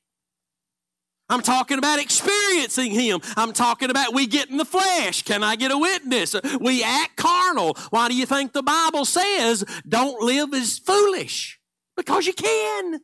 I'm 1.28 1.42
talking 1.42 1.78
about 1.78 1.98
experiencing 1.98 2.92
Him. 2.92 3.20
I'm 3.36 3.52
talking 3.52 3.90
about 3.90 4.12
we 4.12 4.26
get 4.26 4.50
in 4.50 4.58
the 4.58 4.64
flesh. 4.64 5.22
Can 5.22 5.42
I 5.42 5.56
get 5.56 5.70
a 5.70 5.78
witness? 5.78 6.36
We 6.60 6.82
act 6.82 7.16
carnal. 7.16 7.74
Why 7.90 8.08
do 8.08 8.14
you 8.14 8.26
think 8.26 8.52
the 8.52 8.62
Bible 8.62 9.04
says 9.04 9.64
don't 9.88 10.20
live 10.22 10.52
as 10.52 10.78
foolish? 10.78 11.58
Because 11.96 12.26
you 12.26 12.34
can. 12.34 13.00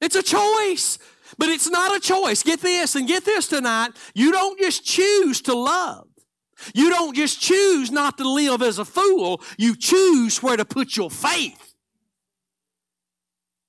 It's 0.00 0.16
a 0.16 0.22
choice. 0.22 0.98
But 1.38 1.48
it's 1.48 1.68
not 1.68 1.96
a 1.96 2.00
choice. 2.00 2.42
Get 2.42 2.60
this 2.60 2.94
and 2.94 3.08
get 3.08 3.24
this 3.24 3.48
tonight. 3.48 3.90
You 4.14 4.32
don't 4.32 4.58
just 4.58 4.84
choose 4.84 5.40
to 5.42 5.54
love. 5.54 6.06
You 6.74 6.90
don't 6.90 7.16
just 7.16 7.40
choose 7.40 7.90
not 7.90 8.18
to 8.18 8.28
live 8.28 8.62
as 8.62 8.78
a 8.78 8.84
fool. 8.84 9.40
You 9.58 9.76
choose 9.76 10.42
where 10.42 10.56
to 10.56 10.64
put 10.64 10.96
your 10.96 11.10
faith. 11.10 11.74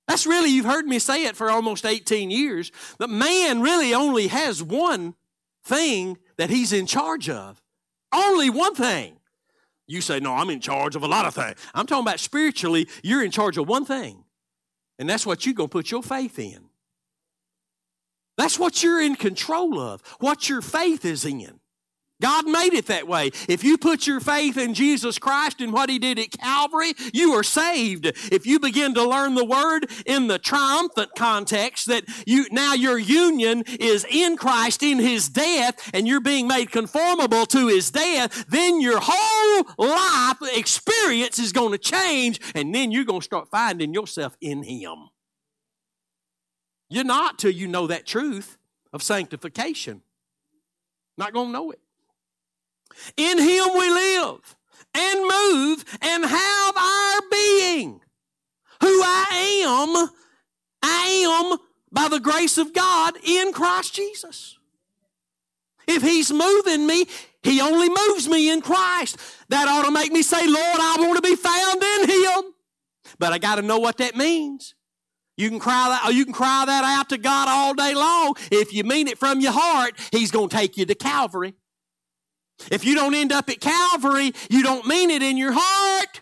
That's 0.08 0.28
really, 0.28 0.50
you've 0.50 0.66
heard 0.66 0.86
me 0.86 1.00
say 1.00 1.26
it 1.26 1.36
for 1.36 1.50
almost 1.50 1.86
18 1.86 2.30
years, 2.30 2.72
that 3.00 3.10
man 3.10 3.62
really 3.62 3.94
only 3.94 4.28
has 4.28 4.62
one 4.62 5.16
thing 5.64 6.18
that 6.38 6.50
he's 6.50 6.74
in 6.74 6.86
charge 6.86 7.30
of. 7.30 7.62
Only 8.14 8.50
one 8.50 8.76
thing. 8.76 9.18
You 9.88 10.02
say, 10.02 10.20
no, 10.20 10.34
I'm 10.34 10.50
in 10.50 10.60
charge 10.60 10.96
of 10.96 11.04
a 11.04 11.08
lot 11.08 11.26
of 11.26 11.34
things. 11.34 11.56
I'm 11.74 11.88
talking 11.88 12.06
about 12.06 12.20
spiritually, 12.20 12.88
you're 13.02 13.24
in 13.24 13.32
charge 13.32 13.58
of 13.58 13.68
one 13.68 13.86
thing. 13.86 14.24
And 15.00 15.10
that's 15.10 15.26
what 15.26 15.46
you're 15.46 15.56
going 15.56 15.70
to 15.70 15.74
put 15.74 15.90
your 15.90 16.04
faith 16.04 16.38
in. 16.38 16.70
That's 18.38 18.58
what 18.58 18.82
you're 18.82 19.02
in 19.02 19.16
control 19.16 19.80
of, 19.80 20.02
what 20.20 20.50
your 20.50 20.62
faith 20.62 21.06
is 21.06 21.26
in. 21.26 21.60
God 22.24 22.48
made 22.48 22.74
it 22.74 22.86
that 22.86 23.06
way. 23.06 23.32
If 23.50 23.66
you 23.66 23.78
put 23.78 24.08
your 24.08 24.22
faith 24.22 24.58
in 24.58 24.74
Jesus 24.74 25.20
Christ 25.20 25.60
and 25.60 25.74
what 25.74 25.90
He 25.90 26.00
did 26.00 26.18
at 26.18 26.32
Calvary, 26.32 26.94
you 27.14 27.34
are 27.34 27.44
saved. 27.44 28.06
If 28.06 28.46
you 28.46 28.62
begin 28.62 28.94
to 28.94 29.04
learn 29.04 29.36
the 29.36 29.44
Word 29.44 29.90
in 30.06 30.28
the 30.28 30.40
triumphant 30.40 31.12
context 31.18 31.88
that 31.88 32.06
you 32.26 32.46
now 32.50 32.76
your 32.76 32.98
union 32.98 33.64
is 33.78 34.06
in 34.10 34.38
Christ 34.38 34.84
in 34.84 35.00
His 35.00 35.28
death 35.28 35.92
and 35.94 36.08
you're 36.08 36.22
being 36.22 36.48
made 36.48 36.72
conformable 36.72 37.46
to 37.48 37.68
His 37.68 37.92
death, 37.92 38.46
then 38.48 38.80
your 38.80 39.02
whole 39.02 39.66
life 39.78 40.38
experience 40.56 41.40
is 41.40 41.52
going 41.52 41.74
to 41.74 41.78
change 41.78 42.40
and 42.56 42.74
then 42.74 42.92
you're 42.92 43.04
going 43.04 43.20
to 43.20 43.26
start 43.26 43.50
finding 43.52 43.94
yourself 43.94 44.38
in 44.40 44.64
Him. 44.64 45.10
You're 46.90 47.04
not 47.04 47.40
till 47.40 47.52
you 47.52 47.68
know 47.68 47.88
that 47.88 48.06
truth 48.06 48.58
of 48.92 49.02
sanctification. 49.02 50.02
Not 51.18 51.34
going 51.34 51.48
to 51.48 51.54
know 51.54 51.72
it. 51.72 51.80
In 53.18 53.38
Him 53.38 53.66
we 53.74 53.90
live 53.90 54.56
and 54.94 55.22
move 55.22 55.84
and 56.02 56.26
have 56.26 56.78
our 56.78 57.22
being. 57.32 58.00
Who 58.82 59.02
I 59.02 59.64
am, 59.66 60.10
I 60.84 61.52
am 61.52 61.58
by 61.92 62.10
the 62.10 62.20
grace 62.20 62.58
of 62.58 62.74
God 62.74 63.16
in 63.24 63.54
Christ 63.54 63.94
Jesus. 63.94 64.58
If 65.88 66.02
He's 66.02 66.32
moving 66.32 66.86
me, 66.86 67.06
He 67.42 67.62
only 67.62 67.90
moves 67.90 68.28
me 68.28 68.52
in 68.52 68.62
Christ. 68.62 69.18
That 69.50 69.68
ought 69.68 69.86
to 69.86 69.92
make 69.92 70.12
me 70.12 70.22
say, 70.22 70.46
Lord, 70.46 70.80
I 70.80 70.98
want 71.00 71.16
to 71.16 71.30
be 71.30 71.36
found 71.36 71.82
in 71.82 72.10
Him. 72.10 72.54
But 73.20 73.34
I 73.34 73.38
got 73.38 73.56
to 73.56 73.62
know 73.62 73.80
what 73.80 73.98
that 73.98 74.16
means. 74.16 74.76
You 75.36 75.50
can 75.50 75.60
cry 75.60 75.90
that, 75.90 76.14
you 76.14 76.26
can 76.26 76.34
cry 76.34 76.64
that 76.66 76.84
out 76.84 77.10
to 77.10 77.18
God 77.18 77.48
all 77.50 77.74
day 77.74 77.96
long. 77.96 78.36
If 78.52 78.74
you 78.74 78.84
mean 78.84 79.08
it 79.08 79.18
from 79.18 79.40
your 79.40 79.52
heart, 79.52 79.94
He's 80.12 80.32
going 80.32 80.50
to 80.50 80.56
take 80.56 80.78
you 80.78 80.86
to 80.86 80.96
Calvary. 80.96 81.56
If 82.72 82.86
you 82.86 82.96
don't 82.96 83.16
end 83.16 83.32
up 83.32 83.50
at 83.50 83.60
Calvary, 83.60 84.32
you 84.50 84.64
don't 84.64 84.86
mean 84.86 85.10
it 85.10 85.24
in 85.24 85.38
your 85.38 85.54
heart. 85.56 86.22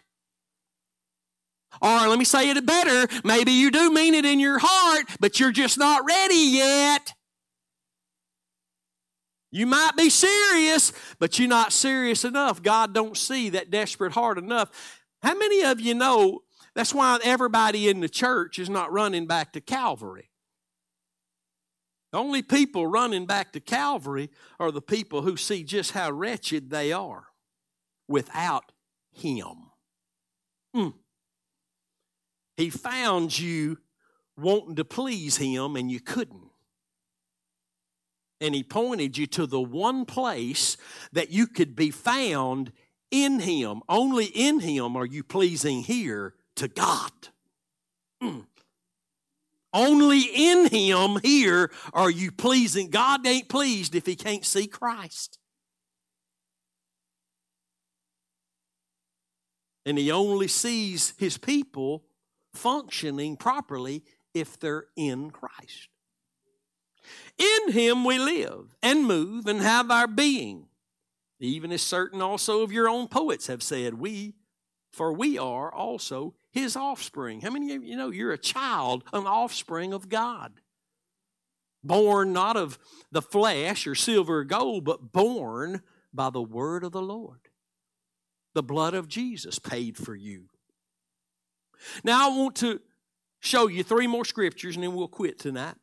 Or 1.82 2.08
let 2.08 2.19
me 2.19 2.26
say 2.26 2.50
it 2.50 2.65
better. 2.65 3.08
Maybe 3.24 3.52
you 3.52 3.71
do 3.71 3.91
mean 3.91 4.13
it 4.13 4.24
in 4.24 4.39
your 4.39 4.60
heart, 4.62 5.06
but 5.19 5.39
you're 5.39 5.52
just 5.52 5.78
not 5.78 6.06
ready 6.08 6.36
yet. 6.36 7.13
You 9.52 9.65
might 9.65 9.97
be 9.97 10.10
serious, 10.10 10.93
but 11.19 11.38
you're 11.38 11.50
not 11.50 11.74
serious 11.74 12.24
enough. 12.24 12.63
God 12.63 12.93
don't 12.93 13.17
see 13.17 13.50
that 13.50 13.69
desperate 13.69 14.13
heart 14.13 14.38
enough. 14.38 14.69
How 15.21 15.36
many 15.36 15.63
of 15.63 15.82
you 15.82 15.93
know 15.93 16.43
that's 16.75 16.93
why 16.93 17.19
everybody 17.23 17.89
in 17.89 17.99
the 17.99 18.10
church 18.10 18.57
is 18.60 18.69
not 18.69 18.91
running 18.91 19.27
back 19.27 19.53
to 19.53 19.62
Calvary. 19.62 20.29
The 22.12 22.17
only 22.17 22.41
people 22.41 22.88
running 22.88 23.25
back 23.25 23.53
to 23.53 23.60
Calvary 23.60 24.29
are 24.60 24.71
the 24.71 24.81
people 24.81 25.21
who 25.21 25.38
see 25.38 25.63
just 25.63 25.91
how 25.91 26.12
wretched 26.12 26.69
they 26.69 26.91
are 26.91 27.25
without 28.07 28.71
Him. 29.13 29.71
Mm. 30.75 30.93
He 32.57 32.69
found 32.69 33.38
you 33.38 33.77
wanting 34.38 34.75
to 34.75 34.86
please 34.86 35.38
Him 35.38 35.75
and 35.75 35.89
you 35.89 35.99
couldn't. 35.99 36.51
And 38.41 38.55
He 38.55 38.63
pointed 38.63 39.17
you 39.17 39.27
to 39.27 39.45
the 39.45 39.62
one 39.62 40.05
place 40.05 40.75
that 41.13 41.31
you 41.31 41.47
could 41.47 41.75
be 41.75 41.91
found 41.91 42.73
in 43.10 43.39
Him. 43.39 43.81
Only 43.88 44.25
in 44.25 44.60
Him 44.60 44.97
are 44.97 45.05
you 45.05 45.23
pleasing 45.23 45.84
here 45.84 46.34
to 46.62 46.67
God. 46.67 47.12
Mm. 48.21 48.45
Only 49.74 50.21
in 50.21 50.67
Him 50.67 51.19
here 51.24 51.71
are 51.91 52.12
you 52.12 52.32
pleasing. 52.32 52.91
God 52.91 53.26
ain't 53.26 53.50
pleased 53.50 53.95
if 53.95 54.06
He 54.06 54.15
can't 54.15 54.45
see 54.45 54.67
Christ. 54.67 55.39
And 59.88 59.97
He 59.97 60.12
only 60.12 60.47
sees 60.47 61.15
His 61.17 61.39
people 61.39 62.04
functioning 62.54 63.38
properly 63.38 64.04
if 64.36 64.60
they're 64.60 64.86
in 64.95 65.32
Christ. 65.32 65.89
In 67.39 67.71
Him 67.71 68.06
we 68.06 68.19
live 68.19 68.76
and 68.84 69.08
move 69.08 69.47
and 69.47 69.62
have 69.62 69.89
our 69.89 70.08
being. 70.08 70.67
Even 71.39 71.71
as 71.71 71.82
certain 71.82 72.21
also 72.21 72.62
of 72.62 72.71
your 72.71 72.88
own 72.88 73.08
poets 73.08 73.47
have 73.47 73.63
said, 73.63 73.95
we, 73.95 74.36
for 74.91 75.12
we 75.12 75.39
are 75.39 75.74
also 75.74 76.36
his 76.52 76.76
offspring. 76.76 77.42
How 77.42 77.50
many 77.50 77.74
of 77.76 77.84
you 77.84 77.96
know 77.96 78.10
you're 78.10 78.34
a 78.34 78.38
child, 78.38 79.04
an 79.14 79.26
offspring 79.26 79.94
of 79.94 80.10
God? 80.10 80.54
Born 81.84 82.34
not 82.34 82.58
of 82.58 82.78
the 83.12 83.22
flesh 83.22 83.88
or 83.88 83.96
silver 83.96 84.40
or 84.40 84.44
gold, 84.44 84.84
but 84.84 85.12
born 85.12 85.82
by 86.14 86.30
the 86.30 86.42
word 86.42 86.84
of 86.84 86.92
the 86.92 87.02
Lord. 87.02 87.40
The 88.54 88.64
blood 88.64 88.94
of 88.94 89.08
Jesus 89.08 89.58
paid 89.60 89.98
for 89.98 90.14
you. 90.14 90.50
Now, 92.04 92.30
I 92.30 92.38
want 92.38 92.56
to 92.58 92.82
show 93.40 93.68
you 93.68 93.84
three 93.84 94.08
more 94.08 94.26
scriptures 94.26 94.76
and 94.76 94.84
then 94.84 94.94
we'll 94.94 95.08
quit 95.08 95.40
tonight. 95.40 95.76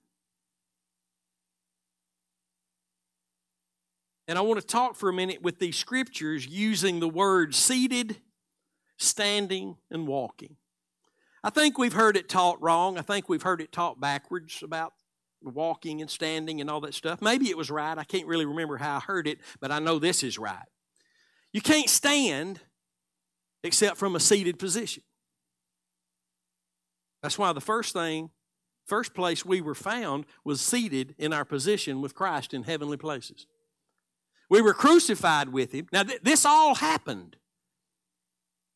And 4.28 4.36
I 4.36 4.42
want 4.42 4.60
to 4.60 4.66
talk 4.66 4.94
for 4.94 5.08
a 5.08 5.12
minute 5.12 5.42
with 5.42 5.58
these 5.58 5.76
scriptures 5.76 6.46
using 6.46 7.00
the 7.00 7.08
word 7.08 7.54
seated 7.54 8.18
standing 8.98 9.76
and 9.90 10.06
walking. 10.06 10.56
I 11.42 11.50
think 11.50 11.78
we've 11.78 11.92
heard 11.92 12.16
it 12.16 12.28
taught 12.28 12.60
wrong. 12.60 12.98
I 12.98 13.02
think 13.02 13.28
we've 13.28 13.42
heard 13.42 13.60
it 13.60 13.72
taught 13.72 14.00
backwards 14.00 14.62
about 14.62 14.92
walking 15.40 16.00
and 16.00 16.10
standing 16.10 16.60
and 16.60 16.68
all 16.68 16.80
that 16.80 16.94
stuff. 16.94 17.22
Maybe 17.22 17.48
it 17.48 17.56
was 17.56 17.70
right. 17.70 17.96
I 17.96 18.04
can't 18.04 18.26
really 18.26 18.44
remember 18.44 18.76
how 18.76 18.96
I 18.96 19.00
heard 19.00 19.28
it, 19.28 19.38
but 19.60 19.70
I 19.70 19.78
know 19.78 19.98
this 19.98 20.22
is 20.22 20.38
right. 20.38 20.66
You 21.52 21.60
can't 21.60 21.88
stand 21.88 22.60
except 23.62 23.96
from 23.96 24.16
a 24.16 24.20
seated 24.20 24.58
position. 24.58 25.02
That's 27.22 27.38
why 27.38 27.52
the 27.52 27.60
first 27.60 27.92
thing, 27.92 28.30
first 28.86 29.14
place 29.14 29.44
we 29.44 29.60
were 29.60 29.74
found 29.74 30.26
was 30.44 30.60
seated 30.60 31.14
in 31.18 31.32
our 31.32 31.44
position 31.44 32.00
with 32.00 32.14
Christ 32.14 32.54
in 32.54 32.64
heavenly 32.64 32.96
places. 32.96 33.46
We 34.50 34.62
were 34.62 34.74
crucified 34.74 35.50
with 35.50 35.72
him. 35.72 35.88
Now, 35.92 36.04
th- 36.04 36.22
this 36.22 36.44
all 36.44 36.76
happened. 36.76 37.36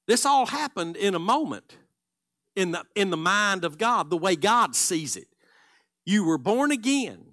This 0.07 0.27
all 0.27 0.47
happened 0.47 0.97
in 0.97 1.15
a 1.15 1.19
moment 1.19 1.77
in 2.57 2.73
the, 2.73 2.85
in 2.95 3.11
the 3.11 3.17
mind 3.17 3.65
of 3.65 3.79
God, 3.79 4.11
the 4.11 4.17
way 4.17 4.37
God 4.37 4.75
sees 4.75 5.17
it. 5.17 5.29
You 6.05 6.25
were 6.25 6.39
born 6.39 6.71
again. 6.71 7.33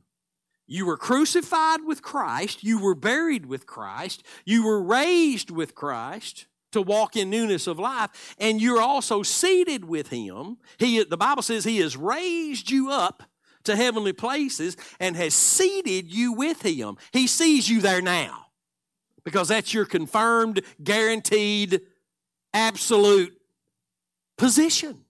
You 0.67 0.85
were 0.85 0.97
crucified 0.97 1.83
with 1.83 2.01
Christ. 2.01 2.63
You 2.63 2.79
were 2.79 2.95
buried 2.95 3.47
with 3.47 3.65
Christ. 3.65 4.23
You 4.45 4.65
were 4.65 4.81
raised 4.81 5.49
with 5.49 5.73
Christ 5.73 6.45
to 6.71 6.81
walk 6.81 7.15
in 7.15 7.31
newness 7.31 7.65
of 7.65 7.79
life. 7.79 8.35
And 8.37 8.61
you're 8.61 8.81
also 8.81 9.23
seated 9.23 9.85
with 9.85 10.09
Him. 10.09 10.57
He, 10.77 11.03
the 11.03 11.17
Bible 11.17 11.41
says 11.41 11.63
He 11.63 11.79
has 11.79 11.97
raised 11.97 12.69
you 12.69 12.91
up 12.91 13.23
to 13.63 13.75
heavenly 13.75 14.13
places 14.13 14.77
and 14.99 15.15
has 15.15 15.33
seated 15.33 16.13
you 16.13 16.33
with 16.33 16.61
Him. 16.61 16.97
He 17.11 17.25
sees 17.25 17.67
you 17.67 17.81
there 17.81 18.01
now 18.01 18.45
because 19.23 19.47
that's 19.47 19.73
your 19.73 19.85
confirmed, 19.85 20.61
guaranteed, 20.83 21.81
absolute 22.53 23.35
position. 24.37 25.05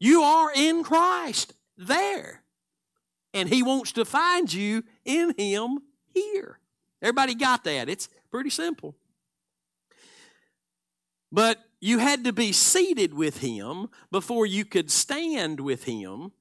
You 0.00 0.22
are 0.22 0.50
in 0.54 0.82
Christ 0.84 1.54
there. 1.76 2.42
And 3.34 3.48
He 3.48 3.62
wants 3.62 3.92
to 3.92 4.04
find 4.04 4.52
you 4.52 4.84
in 5.04 5.34
Him 5.36 5.80
here. 6.14 6.58
Everybody 7.02 7.34
got 7.34 7.64
that? 7.64 7.88
It's 7.88 8.08
pretty 8.30 8.50
simple. 8.50 8.96
But 11.30 11.58
you 11.80 11.98
had 11.98 12.24
to 12.24 12.32
be 12.32 12.52
seated 12.52 13.14
with 13.14 13.38
Him 13.38 13.88
before 14.10 14.46
you 14.46 14.64
could 14.64 14.90
stand 14.90 15.60
with 15.60 15.84
Him 15.84 16.32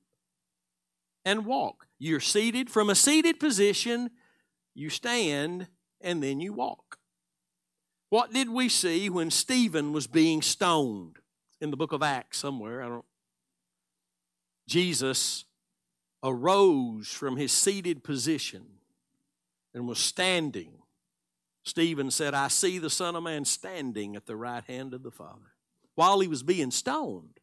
and 1.26 1.46
walk. 1.46 1.88
You're 2.00 2.20
seated 2.20 2.70
from 2.70 2.90
a 2.90 2.96
seated 2.96 3.40
position, 3.40 4.12
you 4.74 4.90
stand, 4.90 5.68
and 6.00 6.24
then 6.24 6.40
you 6.40 6.54
walk. 6.54 7.00
What 8.10 8.32
did 8.32 8.50
we 8.50 8.70
see 8.70 9.10
when 9.10 9.32
Stephen 9.32 9.92
was 9.92 10.08
being 10.08 10.42
stoned? 10.42 11.18
In 11.60 11.72
the 11.72 11.78
book 11.78 11.92
of 11.92 12.04
Acts, 12.04 12.38
somewhere, 12.38 12.84
I 12.84 12.88
don't 12.88 13.06
Jesus 14.68 15.46
arose 16.24 17.08
from 17.08 17.38
his 17.38 17.52
seated 17.52 18.04
position 18.04 18.66
and 19.74 19.88
was 19.88 19.98
standing. 19.98 20.74
Stephen 21.64 22.12
said, 22.12 22.34
I 22.34 22.50
see 22.50 22.78
the 22.78 22.90
Son 22.90 23.16
of 23.16 23.24
Man 23.24 23.46
standing 23.46 24.16
at 24.16 24.26
the 24.26 24.36
right 24.36 24.64
hand 24.66 24.94
of 24.94 25.04
the 25.04 25.12
Father 25.12 25.54
while 25.96 26.20
he 26.20 26.28
was 26.28 26.44
being 26.44 26.72
stoned. 26.72 27.40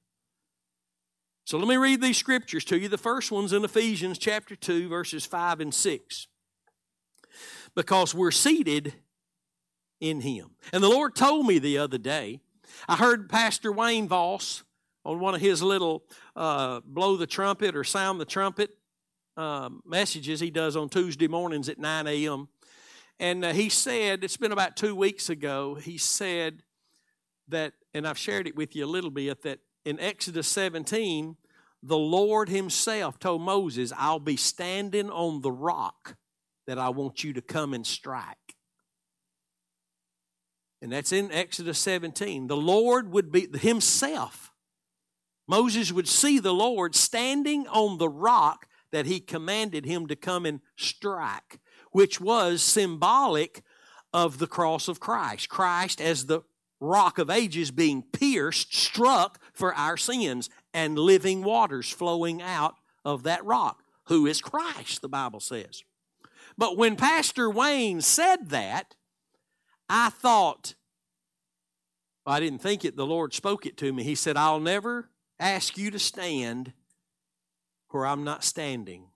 So 1.45 1.59
let 1.59 1.69
me 1.69 1.77
read 1.77 2.01
these 2.01 2.17
scriptures 2.17 2.65
to 2.67 2.79
you. 2.79 2.89
The 2.89 2.97
first 2.97 3.31
one's 3.31 3.53
in 3.53 3.65
Ephesians 3.65 4.17
chapter 4.17 4.57
2, 4.57 4.89
verses 4.89 5.27
5 5.27 5.61
and 5.61 5.75
6. 5.75 6.27
Because 7.75 8.15
we're 8.15 8.31
seated 8.31 8.95
in 10.05 10.21
him. 10.21 10.51
And 10.73 10.85
the 10.85 10.89
Lord 10.89 11.15
told 11.15 11.47
me 11.47 11.59
the 11.59 11.79
other 11.79 11.97
day, 11.97 12.41
I 12.87 12.97
heard 12.97 13.31
Pastor 13.31 13.73
Wayne 13.73 14.07
Voss 14.07 14.63
on 15.03 15.19
one 15.19 15.35
of 15.35 15.41
his 15.41 15.63
little 15.63 16.05
uh, 16.37 16.81
blow 16.85 17.17
the 17.17 17.27
trumpet 17.27 17.75
or 17.75 17.85
sound 17.85 18.21
the 18.21 18.27
trumpet 18.27 18.71
uh, 19.39 19.71
messages 19.87 20.41
he 20.41 20.51
does 20.51 20.77
on 20.77 20.91
Tuesday 20.91 21.27
mornings 21.27 21.71
at 21.71 21.79
9 21.79 22.07
a.m. 22.07 22.49
And 23.19 23.47
uh, 23.47 23.53
he 23.55 23.71
said, 23.71 24.23
it's 24.23 24.37
been 24.37 24.53
about 24.53 24.77
two 24.77 24.95
weeks 24.95 25.31
ago, 25.31 25.75
he 25.75 25.97
said 25.97 26.63
that, 27.49 27.73
and 27.95 28.07
I've 28.07 28.19
shared 28.19 28.47
it 28.47 28.57
with 28.57 28.77
you 28.77 28.85
a 28.85 28.87
little 28.87 29.11
bit, 29.11 29.43
that 29.43 29.61
in 29.87 29.99
Exodus 30.01 30.49
17, 30.49 31.37
the 31.83 31.97
Lord 31.97 32.51
Himself 32.51 33.19
told 33.19 33.41
Moses, 33.41 33.91
I'll 33.97 34.19
be 34.19 34.37
standing 34.37 35.09
on 35.09 35.41
the 35.41 35.53
rock 35.53 36.17
that 36.67 36.79
I 36.79 36.91
want 36.91 37.25
you 37.25 37.33
to 37.35 37.43
come 37.43 37.73
and 37.73 37.87
strike. 37.87 38.44
And 40.85 40.93
that's 40.93 41.11
in 41.13 41.33
Exodus 41.33 41.81
17. 41.81 42.47
The 42.47 42.57
Lord 42.57 43.11
would 43.11 43.33
be 43.33 43.49
Himself 43.59 44.55
Moses 45.47 45.93
would 45.93 46.09
see 46.09 46.39
the 46.39 46.55
Lord 46.55 46.95
standing 46.95 47.67
on 47.69 47.99
the 47.99 48.09
rock 48.09 48.67
that 48.93 49.07
he 49.07 49.21
commanded 49.21 49.85
him 49.85 50.07
to 50.07 50.17
come 50.17 50.47
and 50.47 50.61
strike, 50.77 51.59
which 51.91 52.21
was 52.21 52.63
symbolic 52.63 53.63
of 54.13 54.39
the 54.39 54.47
cross 54.47 54.89
of 54.89 55.01
Christ. 55.01 55.49
Christ 55.49 56.01
as 56.01 56.27
the 56.27 56.43
rock 56.81 57.19
of 57.19 57.31
ages 57.31 57.71
being 57.71 58.03
pierced, 58.03 58.75
struck 58.75 59.41
for 59.53 59.75
our 59.75 59.97
sins, 59.97 60.49
and 60.73 60.99
living 60.99 61.43
waters 61.43 61.91
flowing 61.91 62.41
out 62.41 62.77
of 63.05 63.23
that 63.25 63.45
rock, 63.45 63.83
who 64.05 64.27
is 64.27 64.41
Christ, 64.41 65.03
the 65.03 65.09
Bible 65.09 65.41
says. 65.41 65.83
But 66.57 66.77
when 66.77 66.97
Pastor 66.97 67.51
Wayne 67.51 68.01
said 68.01 68.51
that, 68.51 68.95
I 69.89 70.11
thought, 70.11 70.75
well, 72.25 72.35
I 72.35 72.41
didn't 72.41 72.61
think 72.61 72.85
it, 72.85 72.97
the 72.97 73.07
Lord 73.07 73.35
spoke 73.35 73.67
it 73.67 73.77
to 73.79 73.93
me. 73.93 74.03
He 74.03 74.15
said, 74.15 74.37
I'll 74.37 74.61
never 74.61 75.11
ask 75.39 75.77
you 75.77 75.91
to 75.91 75.99
stand 75.99 76.73
where 77.91 78.07
I'm 78.07 78.25
not 78.25 78.45
standing. 78.45 79.07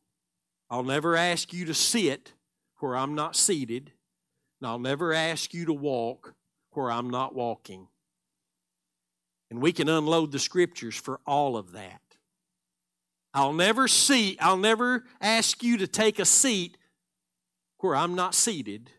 I'll 0.71 0.85
never 0.85 1.17
ask 1.17 1.53
you 1.53 1.65
to 1.65 1.75
sit 1.75 2.33
where 2.81 2.97
I'm 2.97 3.15
not 3.15 3.35
seated. 3.35 3.93
And 4.61 4.69
I'll 4.69 4.79
never 4.79 5.13
ask 5.13 5.55
you 5.55 5.65
to 5.67 5.73
walk 5.73 6.35
where 6.73 6.91
I'm 6.91 7.11
not 7.11 7.35
walking. 7.35 7.89
And 9.51 9.63
we 9.63 9.73
can 9.73 9.89
unload 9.89 10.33
the 10.33 10.39
scriptures 10.39 10.95
for 10.95 11.21
all 11.27 11.57
of 11.57 11.73
that. 11.73 12.03
I'll 13.33 13.53
never 13.53 13.89
see, 13.89 14.37
I'll 14.41 14.57
never 14.57 15.05
ask 15.21 15.63
you 15.63 15.79
to 15.79 15.87
take 15.87 16.19
a 16.19 16.25
seat 16.25 16.77
where 17.79 17.97
I'm 17.97 18.15
not 18.15 18.35
seated. 18.35 18.91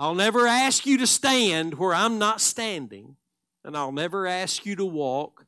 I'll 0.00 0.14
never 0.14 0.46
ask 0.46 0.86
you 0.86 0.96
to 0.96 1.06
stand 1.06 1.74
where 1.74 1.92
I'm 1.92 2.18
not 2.18 2.40
standing. 2.40 3.16
And 3.62 3.76
I'll 3.76 3.92
never 3.92 4.26
ask 4.26 4.64
you 4.64 4.74
to 4.76 4.84
walk 4.86 5.44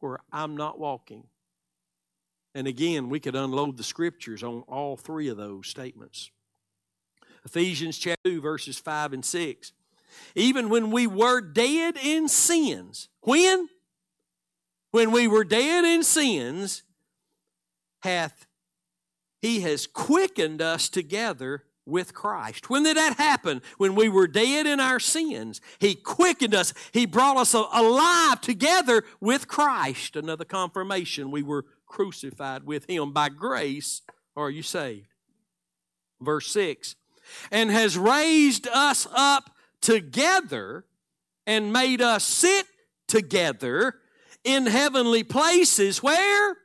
where 0.00 0.18
I'm 0.30 0.54
not 0.54 0.78
walking. 0.78 1.24
And 2.54 2.66
again, 2.66 3.08
we 3.08 3.20
could 3.20 3.34
unload 3.34 3.78
the 3.78 3.82
scriptures 3.82 4.42
on 4.42 4.64
all 4.68 4.98
three 4.98 5.28
of 5.28 5.38
those 5.38 5.66
statements. 5.66 6.30
Ephesians 7.46 7.96
chapter 7.96 8.20
2, 8.28 8.42
verses 8.42 8.78
5 8.78 9.14
and 9.14 9.24
6. 9.24 9.72
Even 10.34 10.68
when 10.68 10.90
we 10.90 11.06
were 11.06 11.40
dead 11.40 11.96
in 11.96 12.28
sins, 12.28 13.08
when? 13.22 13.70
When 14.90 15.10
we 15.10 15.26
were 15.26 15.44
dead 15.44 15.86
in 15.86 16.02
sins, 16.02 16.82
hath 18.00 18.46
he 19.40 19.60
has 19.60 19.86
quickened 19.86 20.60
us 20.60 20.90
together 20.90 21.62
with 21.86 22.12
Christ. 22.12 22.68
When 22.68 22.82
did 22.82 22.96
that 22.96 23.16
happen? 23.16 23.62
When 23.78 23.94
we 23.94 24.08
were 24.08 24.26
dead 24.26 24.66
in 24.66 24.80
our 24.80 25.00
sins. 25.00 25.60
He 25.78 25.94
quickened 25.94 26.54
us. 26.54 26.74
He 26.92 27.06
brought 27.06 27.36
us 27.36 27.54
alive 27.54 28.40
together 28.40 29.04
with 29.20 29.48
Christ. 29.48 30.16
Another 30.16 30.44
confirmation 30.44 31.30
we 31.30 31.42
were 31.42 31.64
crucified 31.86 32.64
with 32.64 32.90
Him. 32.90 33.12
By 33.12 33.28
grace 33.28 34.02
are 34.36 34.50
you 34.50 34.62
saved. 34.62 35.06
Verse 36.20 36.50
6 36.50 36.96
And 37.50 37.70
has 37.70 37.96
raised 37.96 38.66
us 38.66 39.06
up 39.14 39.50
together 39.80 40.84
and 41.46 41.72
made 41.72 42.02
us 42.02 42.24
sit 42.24 42.66
together 43.06 43.94
in 44.42 44.66
heavenly 44.66 45.22
places. 45.22 46.02
Where? 46.02 46.56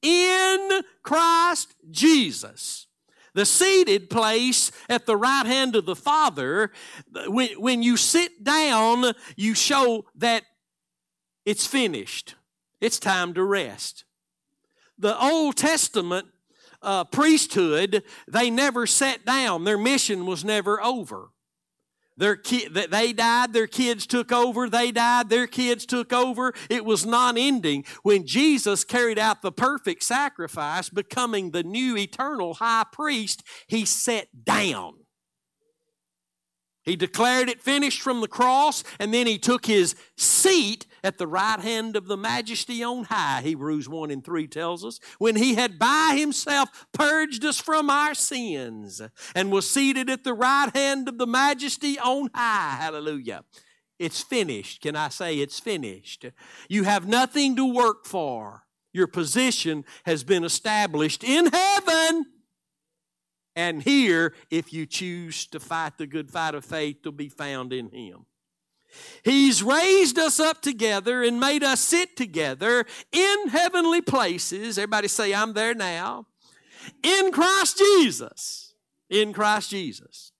In 0.00 0.82
Christ 1.02 1.74
Jesus 1.90 2.87
the 3.34 3.44
seated 3.44 4.10
place 4.10 4.70
at 4.88 5.06
the 5.06 5.16
right 5.16 5.46
hand 5.46 5.76
of 5.76 5.86
the 5.86 5.96
Father, 5.96 6.70
when, 7.26 7.50
when 7.60 7.82
you 7.82 7.96
sit 7.96 8.42
down, 8.42 9.12
you 9.36 9.54
show 9.54 10.04
that 10.16 10.44
it's 11.44 11.66
finished. 11.66 12.34
It's 12.80 12.98
time 12.98 13.34
to 13.34 13.42
rest. 13.42 14.04
The 14.98 15.18
Old 15.20 15.56
Testament 15.56 16.26
uh, 16.82 17.04
priesthood, 17.04 18.02
they 18.26 18.50
never 18.50 18.86
sat 18.86 19.24
down. 19.24 19.64
Their 19.64 19.78
mission 19.78 20.26
was 20.26 20.44
never 20.44 20.82
over. 20.82 21.30
Their 22.18 22.34
ki- 22.34 22.66
they 22.68 23.12
died, 23.12 23.52
their 23.52 23.68
kids 23.68 24.04
took 24.04 24.32
over, 24.32 24.68
they 24.68 24.90
died, 24.90 25.30
their 25.30 25.46
kids 25.46 25.86
took 25.86 26.12
over. 26.12 26.52
It 26.68 26.84
was 26.84 27.06
non 27.06 27.38
ending. 27.38 27.84
When 28.02 28.26
Jesus 28.26 28.82
carried 28.82 29.20
out 29.20 29.40
the 29.40 29.52
perfect 29.52 30.02
sacrifice, 30.02 30.88
becoming 30.90 31.52
the 31.52 31.62
new 31.62 31.96
eternal 31.96 32.54
high 32.54 32.86
priest, 32.92 33.44
he 33.68 33.84
sat 33.84 34.26
down. 34.44 34.94
He 36.82 36.96
declared 36.96 37.48
it 37.48 37.62
finished 37.62 38.02
from 38.02 38.20
the 38.20 38.28
cross, 38.28 38.82
and 38.98 39.14
then 39.14 39.28
he 39.28 39.38
took 39.38 39.66
his 39.66 39.94
seat 40.16 40.86
at 41.02 41.18
the 41.18 41.26
right 41.26 41.60
hand 41.60 41.96
of 41.96 42.06
the 42.06 42.16
majesty 42.16 42.82
on 42.82 43.04
high, 43.04 43.40
Hebrews 43.42 43.88
1 43.88 44.10
and 44.10 44.24
3 44.24 44.46
tells 44.46 44.84
us, 44.84 45.00
when 45.18 45.36
he 45.36 45.54
had 45.54 45.78
by 45.78 46.16
himself 46.18 46.86
purged 46.92 47.44
us 47.44 47.60
from 47.60 47.90
our 47.90 48.14
sins 48.14 49.00
and 49.34 49.52
was 49.52 49.70
seated 49.70 50.10
at 50.10 50.24
the 50.24 50.34
right 50.34 50.70
hand 50.74 51.08
of 51.08 51.18
the 51.18 51.26
majesty 51.26 51.98
on 51.98 52.30
high. 52.34 52.76
Hallelujah. 52.80 53.44
It's 53.98 54.22
finished. 54.22 54.82
Can 54.82 54.94
I 54.94 55.08
say 55.08 55.38
it's 55.38 55.58
finished? 55.58 56.26
You 56.68 56.84
have 56.84 57.08
nothing 57.08 57.56
to 57.56 57.72
work 57.72 58.06
for. 58.06 58.62
Your 58.92 59.08
position 59.08 59.84
has 60.04 60.24
been 60.24 60.44
established 60.44 61.24
in 61.24 61.46
heaven. 61.46 62.26
And 63.56 63.82
here, 63.82 64.34
if 64.50 64.72
you 64.72 64.86
choose 64.86 65.46
to 65.48 65.58
fight 65.58 65.98
the 65.98 66.06
good 66.06 66.30
fight 66.30 66.54
of 66.54 66.64
faith, 66.64 67.02
to 67.02 67.10
be 67.10 67.28
found 67.28 67.72
in 67.72 67.90
Him. 67.90 68.26
He's 69.22 69.62
raised 69.62 70.18
us 70.18 70.40
up 70.40 70.62
together 70.62 71.22
and 71.22 71.38
made 71.38 71.62
us 71.62 71.80
sit 71.80 72.16
together 72.16 72.86
in 73.12 73.48
heavenly 73.48 74.00
places. 74.00 74.78
Everybody 74.78 75.08
say, 75.08 75.34
I'm 75.34 75.52
there 75.52 75.74
now. 75.74 76.26
In 77.02 77.30
Christ 77.32 77.78
Jesus. 77.78 78.74
In 79.10 79.32
Christ 79.32 79.70
Jesus. 79.70 80.32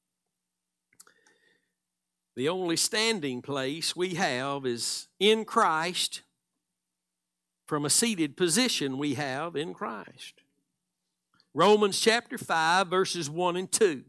The 2.37 2.49
only 2.49 2.77
standing 2.77 3.43
place 3.43 3.97
we 3.97 4.15
have 4.15 4.65
is 4.65 5.09
in 5.19 5.45
Christ 5.45 6.23
from 7.67 7.85
a 7.85 7.91
seated 7.91 8.37
position 8.37 8.97
we 8.97 9.15
have 9.15 9.57
in 9.57 9.75
Christ. 9.75 10.35
Romans 11.53 11.99
chapter 12.01 12.39
5, 12.39 12.87
verses 12.87 13.29
1 13.29 13.57
and 13.57 13.71
2. 13.71 14.05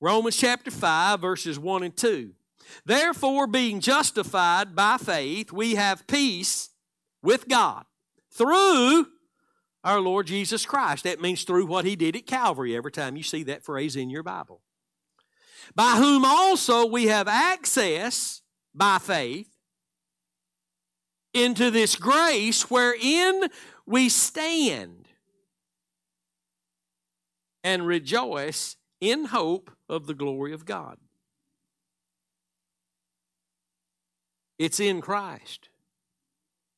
Romans 0.00 0.36
chapter 0.36 0.70
5, 0.70 1.20
verses 1.20 1.58
1 1.58 1.82
and 1.82 1.96
2. 1.96 2.32
Therefore, 2.84 3.46
being 3.46 3.80
justified 3.80 4.74
by 4.74 4.96
faith, 4.96 5.52
we 5.52 5.74
have 5.74 6.06
peace 6.06 6.70
with 7.22 7.48
God 7.48 7.84
through 8.32 9.06
our 9.84 10.00
Lord 10.00 10.26
Jesus 10.26 10.66
Christ. 10.66 11.04
That 11.04 11.20
means 11.20 11.42
through 11.44 11.66
what 11.66 11.84
He 11.84 11.96
did 11.96 12.16
at 12.16 12.26
Calvary 12.26 12.76
every 12.76 12.92
time 12.92 13.16
you 13.16 13.22
see 13.22 13.42
that 13.44 13.64
phrase 13.64 13.96
in 13.96 14.10
your 14.10 14.22
Bible. 14.22 14.62
By 15.74 15.96
whom 15.96 16.24
also 16.24 16.86
we 16.86 17.06
have 17.06 17.28
access 17.28 18.42
by 18.74 18.98
faith 18.98 19.48
into 21.32 21.70
this 21.70 21.96
grace 21.96 22.70
wherein 22.70 23.48
we 23.86 24.08
stand 24.08 25.08
and 27.62 27.86
rejoice 27.86 28.76
in 29.00 29.26
hope 29.26 29.70
of 29.88 30.06
the 30.06 30.14
glory 30.14 30.52
of 30.52 30.64
God. 30.64 30.98
It's 34.60 34.78
in 34.78 35.00
Christ. 35.00 35.70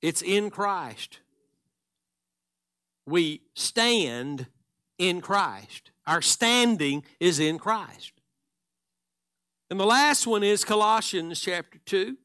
It's 0.00 0.22
in 0.22 0.50
Christ. 0.50 1.18
We 3.06 3.42
stand 3.54 4.46
in 4.98 5.20
Christ. 5.20 5.90
Our 6.06 6.22
standing 6.22 7.02
is 7.18 7.40
in 7.40 7.58
Christ. 7.58 8.12
And 9.68 9.80
the 9.80 9.84
last 9.84 10.28
one 10.28 10.44
is 10.44 10.64
Colossians 10.64 11.40
chapter 11.40 11.80
2, 11.84 12.16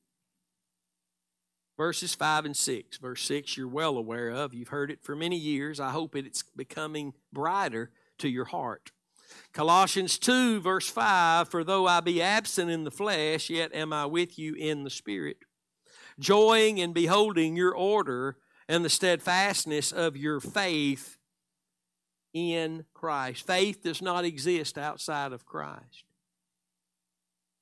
verses 1.76 2.14
5 2.14 2.46
and 2.46 2.56
6. 2.56 2.98
Verse 3.00 3.24
6 3.24 3.58
you're 3.58 3.68
well 3.68 3.98
aware 3.98 4.30
of. 4.30 4.54
You've 4.54 4.68
heard 4.68 4.92
it 4.92 5.02
for 5.02 5.16
many 5.16 5.38
years. 5.38 5.80
I 5.80 5.90
hope 5.90 6.16
it's 6.16 6.44
becoming 6.56 7.14
brighter 7.34 7.90
to 8.20 8.30
your 8.30 8.46
heart. 8.46 8.92
Colossians 9.54 10.20
2, 10.20 10.60
verse 10.62 10.88
5 10.88 11.50
For 11.50 11.64
though 11.64 11.88
I 11.88 12.00
be 12.00 12.22
absent 12.22 12.70
in 12.70 12.84
the 12.84 12.92
flesh, 12.92 13.50
yet 13.50 13.74
am 13.74 13.92
I 13.92 14.06
with 14.06 14.38
you 14.38 14.54
in 14.54 14.84
the 14.84 14.90
Spirit, 14.92 15.38
joying 16.20 16.80
and 16.80 16.94
beholding 16.94 17.56
your 17.56 17.76
order 17.76 18.38
and 18.68 18.84
the 18.84 18.90
steadfastness 18.90 19.92
of 19.92 20.18
your 20.18 20.40
faith 20.40 21.18
in 22.34 22.86
Christ. 22.94 23.46
Faith 23.46 23.84
does 23.84 24.02
not 24.02 24.26
exist 24.26 24.78
outside 24.78 25.32
of 25.32 25.46
Christ. 25.46 26.06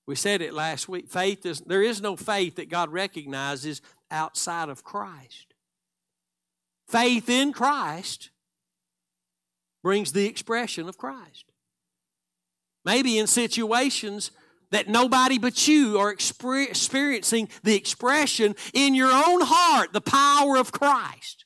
We 0.08 0.16
said 0.16 0.42
it 0.42 0.54
last 0.54 0.88
week. 0.88 1.10
Faith 1.10 1.46
is 1.46 1.62
there 1.62 1.82
is 1.82 2.02
no 2.02 2.16
faith 2.16 2.56
that 2.56 2.70
God 2.70 2.92
recognizes 2.92 3.82
outside 4.12 4.70
of 4.70 4.84
Christ. 4.84 5.54
Faith 6.88 7.30
in 7.30 7.52
Christ 7.52 8.30
brings 9.82 10.12
the 10.12 10.28
expression 10.28 10.88
of 10.88 10.98
Christ. 10.98 11.46
Maybe 12.84 13.18
in 13.18 13.26
situations 13.26 14.32
that 14.72 14.88
nobody 14.88 15.38
but 15.38 15.68
you 15.68 15.98
are 16.00 16.12
experiencing 16.12 17.50
the 17.64 17.76
expression 17.76 18.56
in 18.74 18.96
your 18.96 19.12
own 19.12 19.42
heart, 19.44 19.94
the 19.94 20.02
power 20.02 20.58
of 20.58 20.72
Christ. 20.72 21.46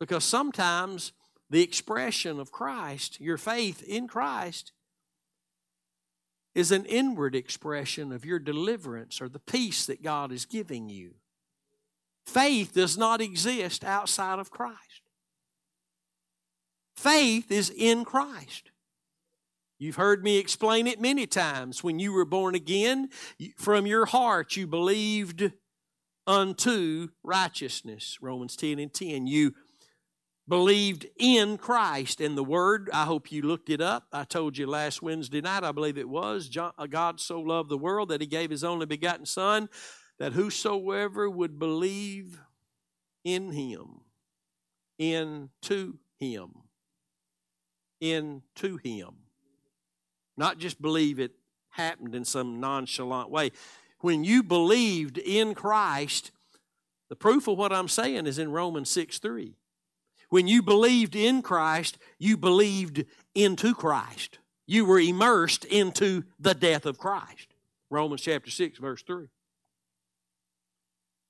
Because 0.00 0.24
sometimes 0.24 1.12
the 1.50 1.62
expression 1.62 2.38
of 2.38 2.52
Christ, 2.52 3.20
your 3.20 3.38
faith 3.38 3.82
in 3.82 4.06
Christ, 4.06 4.72
is 6.54 6.72
an 6.72 6.84
inward 6.86 7.34
expression 7.34 8.12
of 8.12 8.24
your 8.24 8.38
deliverance 8.38 9.20
or 9.20 9.28
the 9.28 9.38
peace 9.38 9.86
that 9.86 10.02
God 10.02 10.32
is 10.32 10.44
giving 10.44 10.88
you. 10.88 11.14
Faith 12.26 12.74
does 12.74 12.98
not 12.98 13.20
exist 13.20 13.84
outside 13.84 14.38
of 14.38 14.50
Christ. 14.50 15.02
Faith 16.96 17.50
is 17.52 17.70
in 17.70 18.04
Christ. 18.04 18.70
You've 19.78 19.96
heard 19.96 20.24
me 20.24 20.38
explain 20.38 20.86
it 20.86 21.00
many 21.00 21.26
times. 21.26 21.84
When 21.84 21.98
you 21.98 22.12
were 22.12 22.24
born 22.24 22.54
again, 22.54 23.10
from 23.56 23.86
your 23.86 24.06
heart 24.06 24.56
you 24.56 24.66
believed 24.66 25.52
unto 26.26 27.08
righteousness. 27.22 28.18
Romans 28.20 28.56
10 28.56 28.78
and 28.78 28.92
10. 28.92 29.26
You 29.26 29.54
believed 30.48 31.06
in 31.16 31.58
Christ. 31.58 32.20
And 32.20 32.36
the 32.36 32.42
word, 32.42 32.90
I 32.92 33.04
hope 33.04 33.30
you 33.30 33.42
looked 33.42 33.70
it 33.70 33.80
up. 33.80 34.06
I 34.12 34.24
told 34.24 34.58
you 34.58 34.66
last 34.66 35.02
Wednesday 35.02 35.40
night, 35.40 35.62
I 35.62 35.72
believe 35.72 35.98
it 35.98 36.08
was. 36.08 36.50
Uh, 36.56 36.86
God 36.86 37.20
so 37.20 37.40
loved 37.40 37.68
the 37.68 37.78
world 37.78 38.08
that 38.08 38.20
he 38.20 38.26
gave 38.26 38.50
his 38.50 38.64
only 38.64 38.86
begotten 38.86 39.26
Son, 39.26 39.68
that 40.18 40.32
whosoever 40.32 41.30
would 41.30 41.58
believe 41.58 42.40
in 43.24 43.52
him, 43.52 44.00
into 44.98 45.98
him, 46.18 46.50
into 48.00 48.76
him. 48.82 49.27
Not 50.38 50.58
just 50.58 50.80
believe 50.80 51.18
it 51.18 51.32
happened 51.70 52.14
in 52.14 52.24
some 52.24 52.60
nonchalant 52.60 53.28
way. 53.28 53.50
When 54.00 54.24
you 54.24 54.42
believed 54.42 55.18
in 55.18 55.54
Christ, 55.54 56.30
the 57.08 57.16
proof 57.16 57.48
of 57.48 57.58
what 57.58 57.72
I'm 57.72 57.88
saying 57.88 58.26
is 58.26 58.38
in 58.38 58.52
Romans 58.52 58.88
6 58.88 59.18
3. 59.18 59.54
When 60.30 60.46
you 60.46 60.62
believed 60.62 61.16
in 61.16 61.42
Christ, 61.42 61.98
you 62.18 62.36
believed 62.36 63.04
into 63.34 63.74
Christ. 63.74 64.38
You 64.66 64.84
were 64.84 65.00
immersed 65.00 65.64
into 65.64 66.24
the 66.38 66.54
death 66.54 66.86
of 66.86 66.98
Christ. 66.98 67.48
Romans 67.90 68.20
chapter 68.20 68.50
6, 68.50 68.78
verse 68.78 69.02
3. 69.02 69.28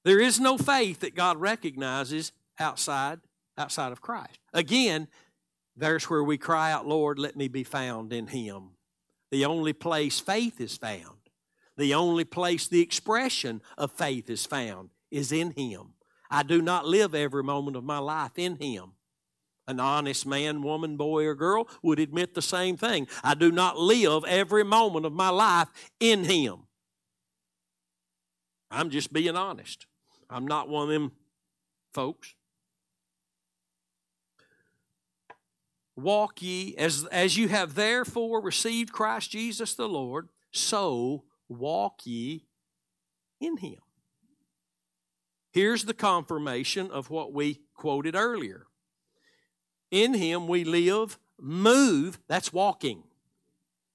There 0.05 0.21
is 0.21 0.41
no 0.41 0.59
faith 0.59 1.01
that 1.01 1.15
God 1.15 1.41
recognizes 1.41 2.33
outside 2.59 3.21
outside 3.57 3.93
of 3.93 4.01
Christ. 4.01 4.39
Again, 4.53 5.09
there's 5.77 6.09
where 6.09 6.23
we 6.23 6.39
cry 6.39 6.73
out, 6.73 6.87
Lord, 6.87 7.19
let 7.19 7.37
me 7.37 7.49
be 7.49 7.65
found 7.65 8.13
in 8.13 8.29
Him. 8.29 8.71
The 9.31 9.45
only 9.45 9.73
place 9.73 10.21
faith 10.21 10.61
is 10.61 10.77
found, 10.77 11.19
the 11.77 11.95
only 11.95 12.25
place 12.25 12.67
the 12.67 12.81
expression 12.81 13.61
of 13.77 13.93
faith 13.93 14.31
is 14.31 14.47
found 14.47 14.91
is 15.11 15.33
in 15.33 15.53
Him. 15.53 15.95
I 16.31 16.43
do 16.43 16.61
not 16.61 16.87
live 16.87 17.15
every 17.15 17.43
moment 17.43 17.77
of 17.77 17.85
my 17.85 17.99
life 17.99 18.39
in 18.39 18.57
Him. 18.57 18.93
An 19.67 19.81
honest 19.81 20.27
man, 20.27 20.63
woman, 20.63 20.97
boy, 20.97 21.27
or 21.27 21.35
girl 21.35 21.69
would 21.83 21.99
admit 21.99 22.35
the 22.35 22.43
same 22.43 22.77
thing. 22.77 23.07
I 23.23 23.35
do 23.35 23.53
not 23.53 23.79
live 23.79 24.25
every 24.25 24.65
moment 24.65 25.05
of 25.05 25.13
my 25.13 25.29
life 25.29 25.69
in 26.01 26.25
Him. 26.25 26.61
I'm 28.71 28.91
just 28.91 29.13
being 29.13 29.37
honest. 29.37 29.87
I'm 30.31 30.47
not 30.47 30.69
one 30.69 30.85
of 30.85 30.89
them 30.89 31.13
folks. 31.93 32.35
Walk 35.99 36.41
ye 36.41 36.77
as 36.77 37.05
as 37.07 37.37
you 37.37 37.49
have 37.49 37.75
therefore 37.75 38.41
received 38.41 38.93
Christ 38.93 39.31
Jesus 39.31 39.75
the 39.75 39.89
Lord, 39.89 40.29
so 40.53 41.25
walk 41.49 42.07
ye 42.07 42.45
in 43.41 43.57
him. 43.59 43.81
Here's 45.51 45.85
the 45.85 45.95
confirmation 45.95 46.91
of 46.91 47.11
what 47.11 47.33
we 47.33 47.61
quoted 47.75 48.15
earlier. 48.15 48.67
In 49.91 50.15
him 50.15 50.47
we 50.47 50.65
live, 50.65 51.19
move, 51.41 52.19
that's 52.29 52.53
walking. 52.53 53.03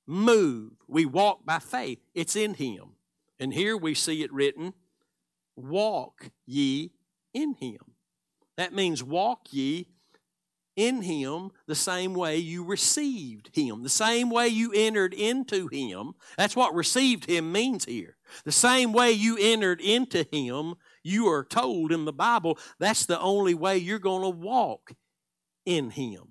Move. 0.06 0.72
We 0.88 1.06
walk 1.06 1.46
by 1.46 1.60
faith. 1.60 2.00
It's 2.14 2.36
in 2.36 2.56
him. 2.56 2.96
And 3.40 3.54
here 3.54 3.78
we 3.78 3.94
see 3.94 4.24
it 4.24 4.34
written, 4.34 4.74
walk 5.56 6.32
ye 6.46 6.92
in 7.34 7.54
him. 7.54 7.80
That 8.58 8.74
means 8.74 9.04
walk 9.04 9.48
ye 9.52 9.88
in 10.76 11.02
him 11.02 11.52
the 11.68 11.76
same 11.76 12.14
way 12.14 12.38
you 12.38 12.64
received 12.64 13.56
him, 13.56 13.84
the 13.84 13.90
same 13.90 14.30
way 14.30 14.48
you 14.48 14.72
entered 14.74 15.14
into 15.14 15.68
him. 15.68 16.14
That's 16.38 16.56
what 16.56 16.74
received 16.74 17.30
him 17.30 17.52
means 17.52 17.86
here. 17.86 18.18
The 18.44 18.52
same 18.52 18.94
way 18.94 19.12
you 19.12 19.38
entered 19.40 19.82
into 19.82 20.26
Him, 20.32 20.76
you 21.04 21.28
are 21.28 21.44
told 21.44 21.92
in 21.92 22.06
the 22.06 22.14
Bible 22.14 22.58
that's 22.80 23.06
the 23.06 23.20
only 23.20 23.54
way 23.54 23.78
you're 23.78 24.00
going 24.00 24.24
to 24.24 24.30
walk 24.30 24.94
in 25.66 25.92
Him. 25.92 26.30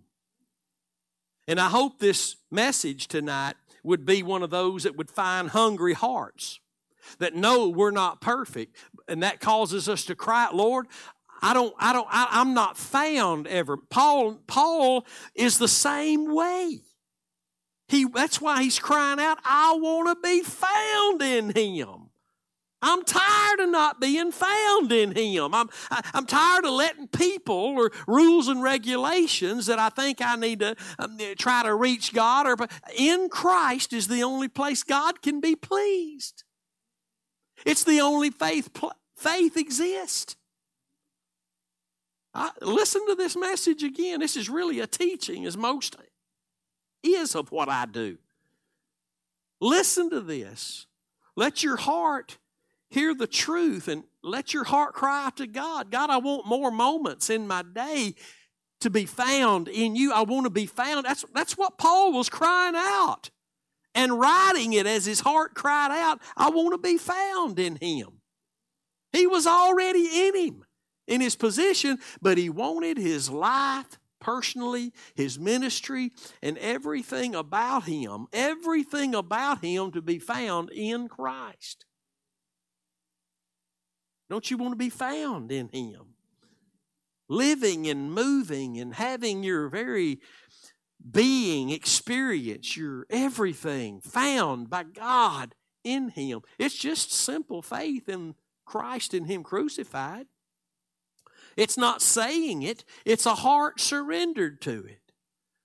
And 1.49 1.61
I 1.61 1.69
hope 1.69 1.99
this 1.99 2.37
message 2.51 3.09
tonight 3.09 3.55
would 3.83 4.05
be 4.05 4.23
one 4.23 4.43
of 4.43 4.51
those 4.51 4.85
that 4.85 4.97
would 4.97 5.11
find 5.11 5.51
hungry 5.51 5.95
hearts 5.95 6.61
that 7.19 7.35
know 7.35 7.69
we're 7.69 7.91
not 7.91 8.21
perfect 8.21 8.77
and 9.09 9.23
that 9.25 9.41
causes 9.41 9.89
us 9.89 10.05
to 10.05 10.15
cry 10.15 10.49
lord 10.53 10.87
i 11.43 11.53
don't 11.53 11.75
i 11.79 11.93
don't 11.93 12.09
I, 12.11 12.29
i'm 12.33 12.55
not 12.55 12.77
found 12.77 13.47
ever 13.47 13.77
paul 13.77 14.39
paul 14.47 15.07
is 15.35 15.59
the 15.59 15.69
same 15.69 16.35
way 16.35 16.81
he 17.89 18.07
that's 18.07 18.41
why 18.41 18.63
he's 18.63 18.79
crying 18.79 19.21
out 19.21 19.39
i 19.45 19.77
want 19.79 20.09
to 20.09 20.29
be 20.29 20.43
found 20.43 21.23
in 21.23 21.51
him 21.51 22.11
I'm 22.83 23.05
tired 23.05 23.61
of 23.61 23.71
not 23.71 24.01
being 24.01 24.33
found 24.33 24.91
in 24.91 25.15
Him. 25.15 25.55
I'm, 25.55 25.71
I, 25.91 25.99
am 25.99 26.03
i 26.15 26.19
am 26.19 26.27
tired 26.27 26.65
of 26.65 26.73
letting 26.73 27.07
people 27.07 27.55
or 27.55 27.93
rules 28.09 28.49
and 28.49 28.61
regulations 28.61 29.67
that 29.67 29.79
I 29.79 29.89
think 29.89 30.21
I 30.21 30.35
need 30.35 30.59
to 30.61 30.75
um, 30.99 31.17
try 31.39 31.63
to 31.63 31.75
reach 31.75 32.13
God. 32.13 32.47
Or 32.47 32.67
in 32.97 33.29
Christ 33.29 33.93
is 33.93 34.09
the 34.09 34.25
only 34.25 34.49
place 34.49 34.83
God 34.83 35.23
can 35.23 35.41
be 35.41 35.55
pleased. 35.55 36.43
It's 37.65 37.85
the 37.85 38.01
only 38.01 38.31
faith 38.31 38.69
faith 39.17 39.57
exists. 39.57 40.35
I, 42.35 42.51
listen 42.61 43.07
to 43.09 43.15
this 43.15 43.37
message 43.37 43.83
again. 43.83 44.21
This 44.21 44.37
is 44.37 44.49
really 44.49 44.81
a 44.81 44.87
teaching, 44.87 45.45
as 45.47 45.57
most 45.57 45.97
is 47.03 47.35
of 47.35 47.53
what 47.53 47.69
I 47.69 47.87
do. 47.87 48.19
Listen 49.61 50.11
to 50.11 50.21
this. 50.21 50.87
Let 51.37 51.63
your 51.63 51.77
heart 51.77 52.39
hear 52.91 53.15
the 53.15 53.27
truth 53.27 53.89
and 53.89 54.05
let 54.23 54.53
your 54.53 54.65
heart 54.65 54.95
cry 54.95 55.27
out 55.27 55.37
to 55.39 55.47
God. 55.47 55.91
God, 55.91 56.11
I 56.11 56.19
want 56.19 56.47
more 56.47 56.71
moments 56.71 57.31
in 57.31 57.47
my 57.47 57.63
day 57.63 58.15
to 58.81 58.91
be 58.91 59.07
found 59.07 59.69
in 59.69 59.97
you. 59.97 60.13
I 60.13 60.23
want 60.23 60.45
to 60.45 60.51
be 60.51 60.67
found. 60.67 61.07
That's, 61.07 61.25
that's 61.35 61.57
what 61.57 61.79
Paul 61.79 62.13
was 62.13 62.29
crying 62.29 62.75
out 62.77 63.31
and 63.95 64.19
writing 64.19 64.73
it 64.73 64.87
as 64.87 65.05
his 65.05 65.21
heart 65.21 65.55
cried 65.55 65.91
out, 65.91 66.21
I 66.37 66.51
want 66.51 66.73
to 66.73 66.79
be 66.79 66.99
found 66.99 67.59
in 67.59 67.77
him. 67.77 68.21
He 69.13 69.27
was 69.27 69.47
already 69.47 70.29
in 70.29 70.35
him, 70.35 70.65
in 71.07 71.21
his 71.21 71.37
position, 71.37 71.99
but 72.21 72.39
he 72.39 72.49
wanted 72.49 72.97
his 72.97 73.31
life 73.31 73.99
personally, 74.21 74.93
his 75.15 75.39
ministry, 75.39 76.13
and 76.43 76.57
everything 76.59 77.35
about 77.35 77.85
him, 77.85 78.27
everything 78.33 79.15
about 79.15 79.65
him 79.65 79.91
to 79.93 80.01
be 80.01 80.19
found 80.19 80.71
in 80.71 81.09
Christ. 81.09 81.85
Don't 84.31 84.51
you 84.51 84.57
want 84.57 84.73
to 84.73 84.77
be 84.77 84.91
found 84.91 85.51
in 85.51 85.69
him? 85.69 86.15
Living 87.29 87.89
and 87.89 88.13
moving 88.13 88.79
and 88.79 88.95
having 88.95 89.43
your 89.43 89.69
very 89.69 90.21
being, 91.11 91.71
experience, 91.71 92.77
your 92.77 93.07
everything 93.11 94.01
found 94.01 94.71
by 94.71 94.85
God 94.85 95.55
in 95.85 96.11
Him. 96.11 96.43
It's 96.59 96.77
just 96.77 97.13
simple 97.13 97.63
faith 97.63 98.09
in 98.09 98.35
Christ 98.65 99.15
and 99.15 99.27
Him 99.27 99.43
crucified. 99.43 100.27
It's 101.57 101.77
not 101.77 102.03
saying 102.03 102.63
it, 102.63 102.85
it's 103.05 103.27
a 103.27 103.35
heart 103.35 103.81
surrendered 103.81 104.61
to 104.63 104.85
it. 104.85 104.99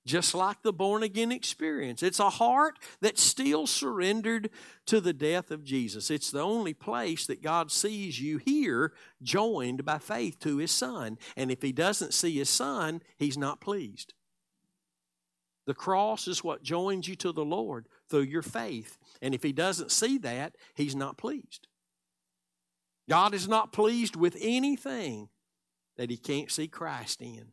Just 0.05 0.33
like 0.33 0.61
the 0.61 0.71
born 0.71 1.03
again 1.03 1.33
experience. 1.33 2.01
It's 2.01 2.21
a 2.21 2.29
heart 2.29 2.79
that's 3.01 3.21
still 3.21 3.67
surrendered 3.67 4.49
to 4.85 5.01
the 5.01 5.11
death 5.11 5.51
of 5.51 5.65
Jesus. 5.65 6.09
It's 6.09 6.31
the 6.31 6.39
only 6.39 6.73
place 6.73 7.27
that 7.27 7.43
God 7.43 7.73
sees 7.73 8.21
you 8.21 8.38
here 8.38 8.93
joined 9.21 9.83
by 9.83 9.97
faith 9.97 10.39
to 10.39 10.57
His 10.57 10.71
Son. 10.71 11.17
And 11.35 11.51
if 11.51 11.61
He 11.61 11.73
doesn't 11.73 12.13
see 12.13 12.38
His 12.38 12.49
Son, 12.49 13.01
He's 13.17 13.38
not 13.38 13.59
pleased. 13.59 14.13
The 15.65 15.73
cross 15.73 16.25
is 16.29 16.41
what 16.41 16.63
joins 16.63 17.09
you 17.09 17.15
to 17.17 17.33
the 17.33 17.43
Lord 17.43 17.89
through 18.09 18.21
your 18.21 18.41
faith. 18.41 18.97
And 19.21 19.35
if 19.35 19.43
He 19.43 19.51
doesn't 19.51 19.91
see 19.91 20.17
that, 20.19 20.55
He's 20.73 20.95
not 20.95 21.17
pleased. 21.17 21.67
God 23.09 23.33
is 23.33 23.49
not 23.49 23.73
pleased 23.73 24.15
with 24.15 24.38
anything 24.39 25.27
that 25.98 26.10
He 26.10 26.18
can't 26.18 26.52
see 26.52 26.68
Christ 26.68 27.22
in. 27.22 27.48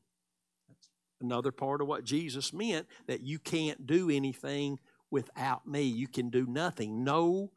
That's 0.68 1.20
another 1.20 1.52
part 1.52 1.80
of 1.80 1.86
what 1.86 2.04
Jesus 2.04 2.52
meant 2.52 2.86
that 3.06 3.20
you 3.20 3.38
can't 3.38 3.86
do 3.86 4.10
anything 4.10 4.78
without 5.10 5.66
me. 5.66 5.82
You 5.82 6.08
can 6.08 6.30
do 6.30 6.46
nothing, 6.46 7.04
no 7.04 7.50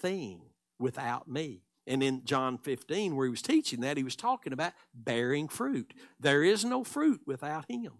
thing 0.00 0.42
without 0.78 1.28
me. 1.28 1.62
And 1.86 2.02
in 2.02 2.24
John 2.24 2.56
15, 2.56 3.14
where 3.14 3.26
he 3.26 3.30
was 3.30 3.42
teaching 3.42 3.80
that, 3.80 3.98
he 3.98 4.02
was 4.02 4.16
talking 4.16 4.54
about 4.54 4.72
bearing 4.94 5.48
fruit. 5.48 5.92
There 6.18 6.42
is 6.42 6.64
no 6.64 6.82
fruit 6.82 7.20
without 7.26 7.70
him. 7.70 7.92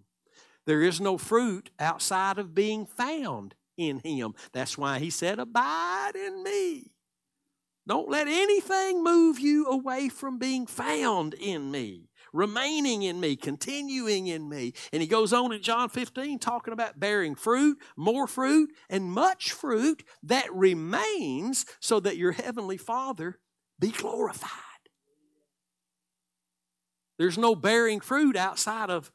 There 0.67 0.83
is 0.83 1.01
no 1.01 1.19
fruit 1.19 1.71
outside 1.79 2.39
of 2.39 2.55
being 2.55 2.87
found 2.87 3.55
in 3.77 4.01
Him. 4.01 4.35
That's 4.53 4.79
why 4.79 4.99
He 4.99 5.11
said, 5.11 5.39
Abide 5.39 6.13
in 6.15 6.43
me. 6.43 6.91
Don't 7.87 8.09
let 8.09 8.29
anything 8.29 9.05
move 9.05 9.39
you 9.39 9.67
away 9.67 10.09
from 10.09 10.39
being 10.39 10.67
found 10.67 11.35
in 11.35 11.71
me, 11.71 12.09
remaining 12.35 13.03
in 13.03 13.21
me, 13.21 13.37
continuing 13.37 14.27
in 14.27 14.49
me. 14.49 14.75
And 14.93 15.01
he 15.01 15.09
goes 15.09 15.33
on 15.33 15.53
in 15.53 15.63
John 15.63 15.89
15 15.89 16.39
talking 16.41 16.75
about 16.75 17.01
bearing 17.01 17.35
fruit, 17.35 17.79
more 17.97 18.27
fruit, 18.27 18.71
and 18.91 19.05
much 19.05 19.53
fruit 19.53 20.03
that 20.25 20.53
remains 20.53 21.65
so 21.81 22.01
that 22.01 22.19
your 22.19 22.33
heavenly 22.33 22.77
Father 22.77 23.39
be 23.79 23.91
glorified. 23.91 24.51
There's 27.17 27.39
no 27.39 27.55
bearing 27.55 28.01
fruit 28.01 28.37
outside 28.37 28.91
of 28.91 29.13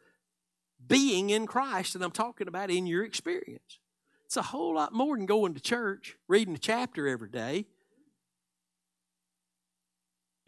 being 0.88 1.30
in 1.30 1.46
Christ 1.46 1.96
and 1.96 2.04
I'm 2.04 2.12
talking 2.12 2.48
about 2.48 2.72
in 2.72 2.88
your 2.88 3.04
experience. 3.04 3.80
It's 4.26 4.38
a 4.38 4.42
whole 4.42 4.76
lot 4.76 4.94
more 4.94 5.18
than 5.18 5.26
going 5.26 5.56
to 5.56 5.60
church, 5.60 6.16
reading 6.28 6.56
a 6.56 6.60
chapter 6.60 7.08
every 7.08 7.30
day. 7.30 7.66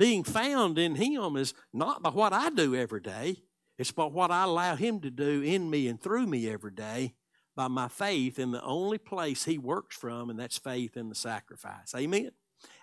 Being 0.01 0.23
found 0.23 0.79
in 0.79 0.95
Him 0.95 1.37
is 1.37 1.53
not 1.71 2.01
by 2.01 2.09
what 2.09 2.33
I 2.33 2.49
do 2.49 2.73
every 2.73 3.01
day, 3.01 3.35
it's 3.77 3.91
by 3.91 4.05
what 4.05 4.31
I 4.31 4.45
allow 4.45 4.75
Him 4.75 4.99
to 5.01 5.11
do 5.11 5.43
in 5.43 5.69
me 5.69 5.87
and 5.87 6.01
through 6.01 6.25
me 6.25 6.49
every 6.49 6.71
day 6.71 7.13
by 7.55 7.67
my 7.67 7.87
faith 7.87 8.39
in 8.39 8.49
the 8.49 8.63
only 8.63 8.97
place 8.97 9.45
He 9.45 9.59
works 9.59 9.95
from, 9.95 10.31
and 10.31 10.39
that's 10.39 10.57
faith 10.57 10.97
in 10.97 11.07
the 11.09 11.13
sacrifice. 11.13 11.93
Amen. 11.95 12.31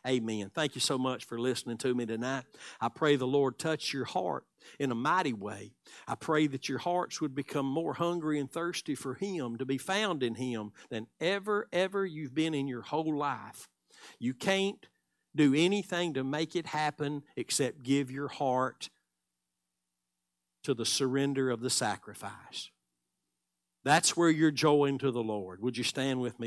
Amen. 0.07 0.53
Thank 0.55 0.77
you 0.77 0.81
so 0.81 0.97
much 0.97 1.25
for 1.25 1.41
listening 1.41 1.77
to 1.79 1.93
me 1.93 2.07
tonight. 2.07 2.45
I 2.81 2.89
pray 2.89 3.17
the 3.17 3.27
Lord 3.27 3.59
touch 3.59 3.93
your 3.93 4.05
heart 4.05 4.45
in 4.79 4.93
a 4.93 4.95
mighty 4.95 5.33
way. 5.33 5.73
I 6.07 6.15
pray 6.15 6.47
that 6.47 6.69
your 6.69 6.79
hearts 6.79 7.21
would 7.21 7.35
become 7.35 7.67
more 7.67 7.95
hungry 7.95 8.39
and 8.39 8.49
thirsty 8.49 8.95
for 8.95 9.15
Him, 9.15 9.59
to 9.59 9.67
be 9.67 9.77
found 9.77 10.23
in 10.23 10.37
Him, 10.37 10.71
than 10.89 11.09
ever, 11.21 11.67
ever 11.73 12.07
you've 12.07 12.37
been 12.37 12.55
in 12.55 12.69
your 12.69 12.83
whole 12.83 13.19
life. 13.19 13.69
You 14.21 14.35
can't 14.35 14.87
do 15.39 15.55
anything 15.55 16.13
to 16.15 16.25
make 16.25 16.55
it 16.55 16.67
happen 16.67 17.23
except 17.37 17.83
give 17.83 18.11
your 18.11 18.29
heart 18.29 18.91
to 20.65 20.75
the 20.75 20.85
surrender 20.85 21.49
of 21.49 21.61
the 21.61 21.71
sacrifice. 21.71 22.71
That's 23.85 24.17
where 24.17 24.29
you're 24.29 24.51
joined 24.51 25.01
to 25.01 25.11
the 25.11 25.23
Lord. 25.23 25.63
Would 25.63 25.79
you 25.79 25.85
stand 25.85 26.21
with 26.21 26.39
me? 26.39 26.47